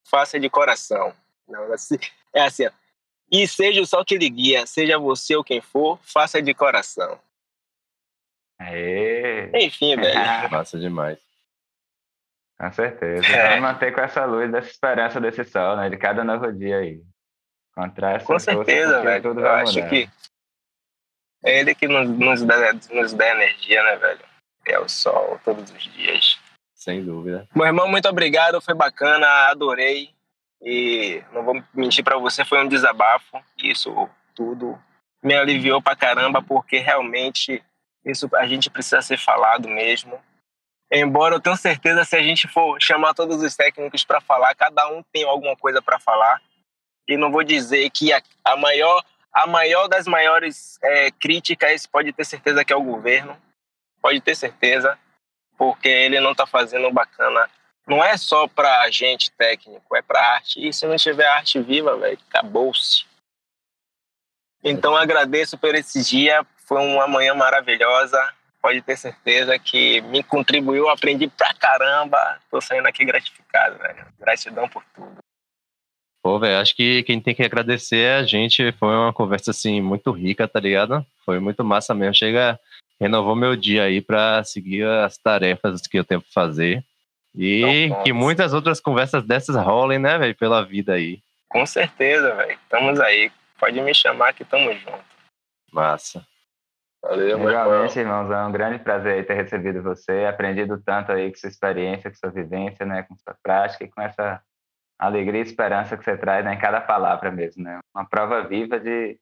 [0.04, 1.14] faça de coração.
[1.48, 1.98] Não, assim,
[2.34, 2.72] é assim, ó.
[3.32, 7.20] E seja o sol que lhe guia, seja você ou quem for, faça de coração.
[8.60, 9.50] Aê.
[9.66, 10.52] Enfim, velho.
[10.52, 11.20] Massa demais.
[12.60, 13.26] Com certeza.
[13.28, 13.50] É.
[13.50, 15.90] Vamos manter com essa luz, dessa esperança desse sol, né?
[15.90, 17.02] De cada novo dia aí.
[17.72, 19.24] Encontrar essa com certeza, velho.
[19.24, 19.90] Tudo Eu acho mudar.
[19.90, 20.10] que
[21.44, 24.30] é ele que nos, nos, dá, nos dá energia, né, velho?
[24.64, 26.40] pé ao sol todos os dias.
[26.76, 27.48] Sem dúvida.
[27.56, 30.12] Meu irmão, muito obrigado, foi bacana, adorei.
[30.62, 33.42] E não vou mentir para você, foi um desabafo.
[33.58, 34.78] Isso tudo
[35.24, 37.64] me aliviou pra caramba, porque realmente
[38.06, 40.20] isso a gente precisa ser falado mesmo.
[40.92, 44.88] Embora eu tenha certeza, se a gente for chamar todos os técnicos para falar, cada
[44.90, 46.42] um tem alguma coisa para falar.
[47.10, 49.04] E não vou dizer que a, a maior
[49.34, 53.36] a maior das maiores é, críticas pode ter certeza que é o governo,
[54.02, 54.98] pode ter certeza,
[55.58, 57.50] porque ele não está fazendo bacana.
[57.88, 60.68] Não é só para gente técnico, é para arte.
[60.68, 63.06] E se não tiver arte viva, velho, acabou-se.
[64.64, 68.34] Então agradeço por esse dia, foi uma manhã maravilhosa.
[68.62, 72.40] Pode ter certeza que me contribuiu, aprendi pra caramba.
[72.52, 74.06] Tô saindo aqui gratificado, velho.
[74.20, 75.18] Gratidão por tudo.
[76.22, 78.72] Pô, velho, acho que quem tem que agradecer é a gente.
[78.74, 81.06] Foi uma conversa, assim, muito rica, tá ligado?
[81.26, 82.14] Foi muito massa mesmo.
[82.14, 82.60] Chega,
[83.00, 86.84] renovou meu dia aí pra seguir as tarefas que eu tenho pra fazer.
[87.34, 88.26] E Então, que nossa.
[88.26, 91.20] muitas outras conversas dessas rolem, né, velho, pela vida aí.
[91.48, 92.52] Com certeza, velho.
[92.52, 93.32] Estamos aí.
[93.58, 95.04] Pode me chamar que tamo junto.
[95.72, 96.26] Massa.
[97.02, 97.86] Valeu, meu irmão.
[97.86, 102.10] Irmãos, é um grande prazer aí ter recebido você, aprendido tanto aí com sua experiência,
[102.10, 104.42] com sua vivência, né, com sua prática e com essa
[105.00, 107.80] alegria e esperança que você traz né, em cada palavra mesmo, né?
[107.96, 109.18] Uma prova viva de,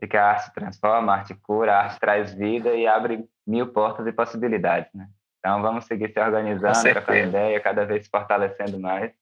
[0.00, 3.66] de que a arte transforma, a arte cura, a arte traz vida e abre mil
[3.72, 5.08] portas e possibilidades, né?
[5.40, 9.12] Então vamos seguir se organizando, trocando ideia, cada vez se fortalecendo mais,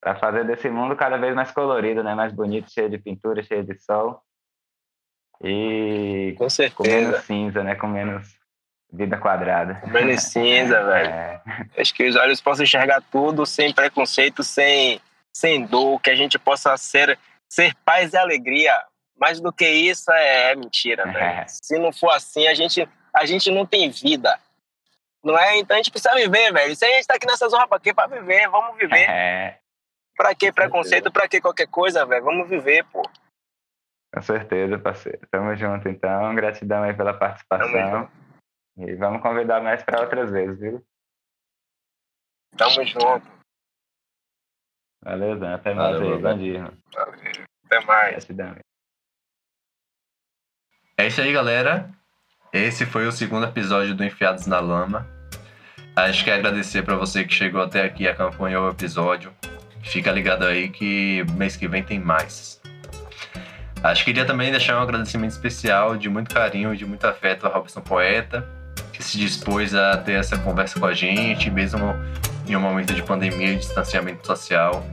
[0.00, 2.14] para fazer desse mundo cada vez mais colorido, né?
[2.14, 4.22] Mais bonito, cheio de pintura, cheio de sol
[5.42, 6.88] e Com com certeza.
[6.88, 7.74] menos cinza, né?
[7.74, 8.41] Com menos
[8.92, 9.80] vida quadrada.
[9.86, 11.08] Menos cinza, velho.
[11.10, 11.40] É,
[11.78, 15.00] Acho que os olhos possam enxergar tudo sem preconceito, sem,
[15.34, 17.18] sem dor, que a gente possa ser,
[17.50, 18.72] ser paz e alegria.
[19.18, 21.18] Mais do que isso é, é mentira, velho.
[21.18, 21.44] É.
[21.48, 24.38] Se não for assim, a gente, a gente não tem vida.
[25.24, 25.58] Não é?
[25.58, 26.74] Então a gente precisa viver, velho.
[26.74, 27.94] Se a gente tá aqui nessa zorra pra quê?
[27.94, 29.08] Pra viver, vamos viver.
[29.08, 29.58] é,
[30.16, 31.12] Pra que preconceito?
[31.12, 32.24] Pra que qualquer coisa, velho?
[32.24, 33.02] Vamos viver, pô.
[34.12, 35.20] com certeza, parceiro.
[35.30, 36.34] Tamo junto, então.
[36.34, 38.08] Gratidão aí pela participação.
[38.76, 40.84] E vamos convidar mais para outras vezes, viu?
[42.56, 43.30] Tamo junto.
[45.02, 45.54] Valeu, Dan.
[45.54, 46.22] Até mais Valeu, aí.
[46.22, 46.72] Bom dia.
[46.94, 47.14] Valeu.
[47.66, 48.28] Até mais.
[50.96, 51.90] É isso aí, galera.
[52.52, 55.06] Esse foi o segundo episódio do Enfiados na Lama.
[55.96, 59.32] Acho que é agradecer para você que chegou até aqui e acompanhou o episódio.
[59.82, 62.60] Fica ligado aí que mês que vem tem mais.
[63.82, 67.46] Acho que queria também deixar um agradecimento especial de muito carinho e de muito afeto
[67.46, 68.48] a Robson Poeta,
[69.02, 71.94] se dispôs a ter essa conversa com a gente, mesmo
[72.46, 74.84] em um momento de pandemia e distanciamento social.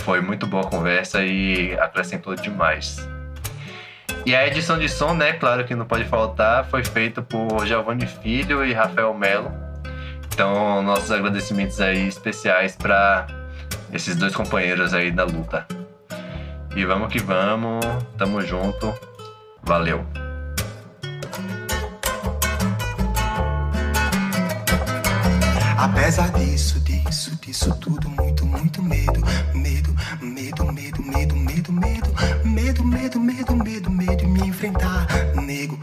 [0.00, 3.06] Foi muito boa a conversa e acrescentou demais.
[4.24, 8.06] E a edição de som, né, claro que não pode faltar, foi feita por Giovanni
[8.06, 9.52] Filho e Rafael Melo.
[10.32, 13.26] Então, nossos agradecimentos aí especiais para
[13.92, 15.66] esses dois companheiros aí da luta.
[16.74, 17.80] E vamos que vamos,
[18.18, 18.92] tamo junto,
[19.62, 20.25] valeu.
[25.86, 29.20] Apesar disso, disso, disso tudo, muito, muito medo.
[29.54, 32.10] Medo, medo, medo, medo, medo, medo.
[32.44, 35.06] Medo, medo, medo, medo, medo, medo me enfrentar.
[35.40, 35.78] Nego.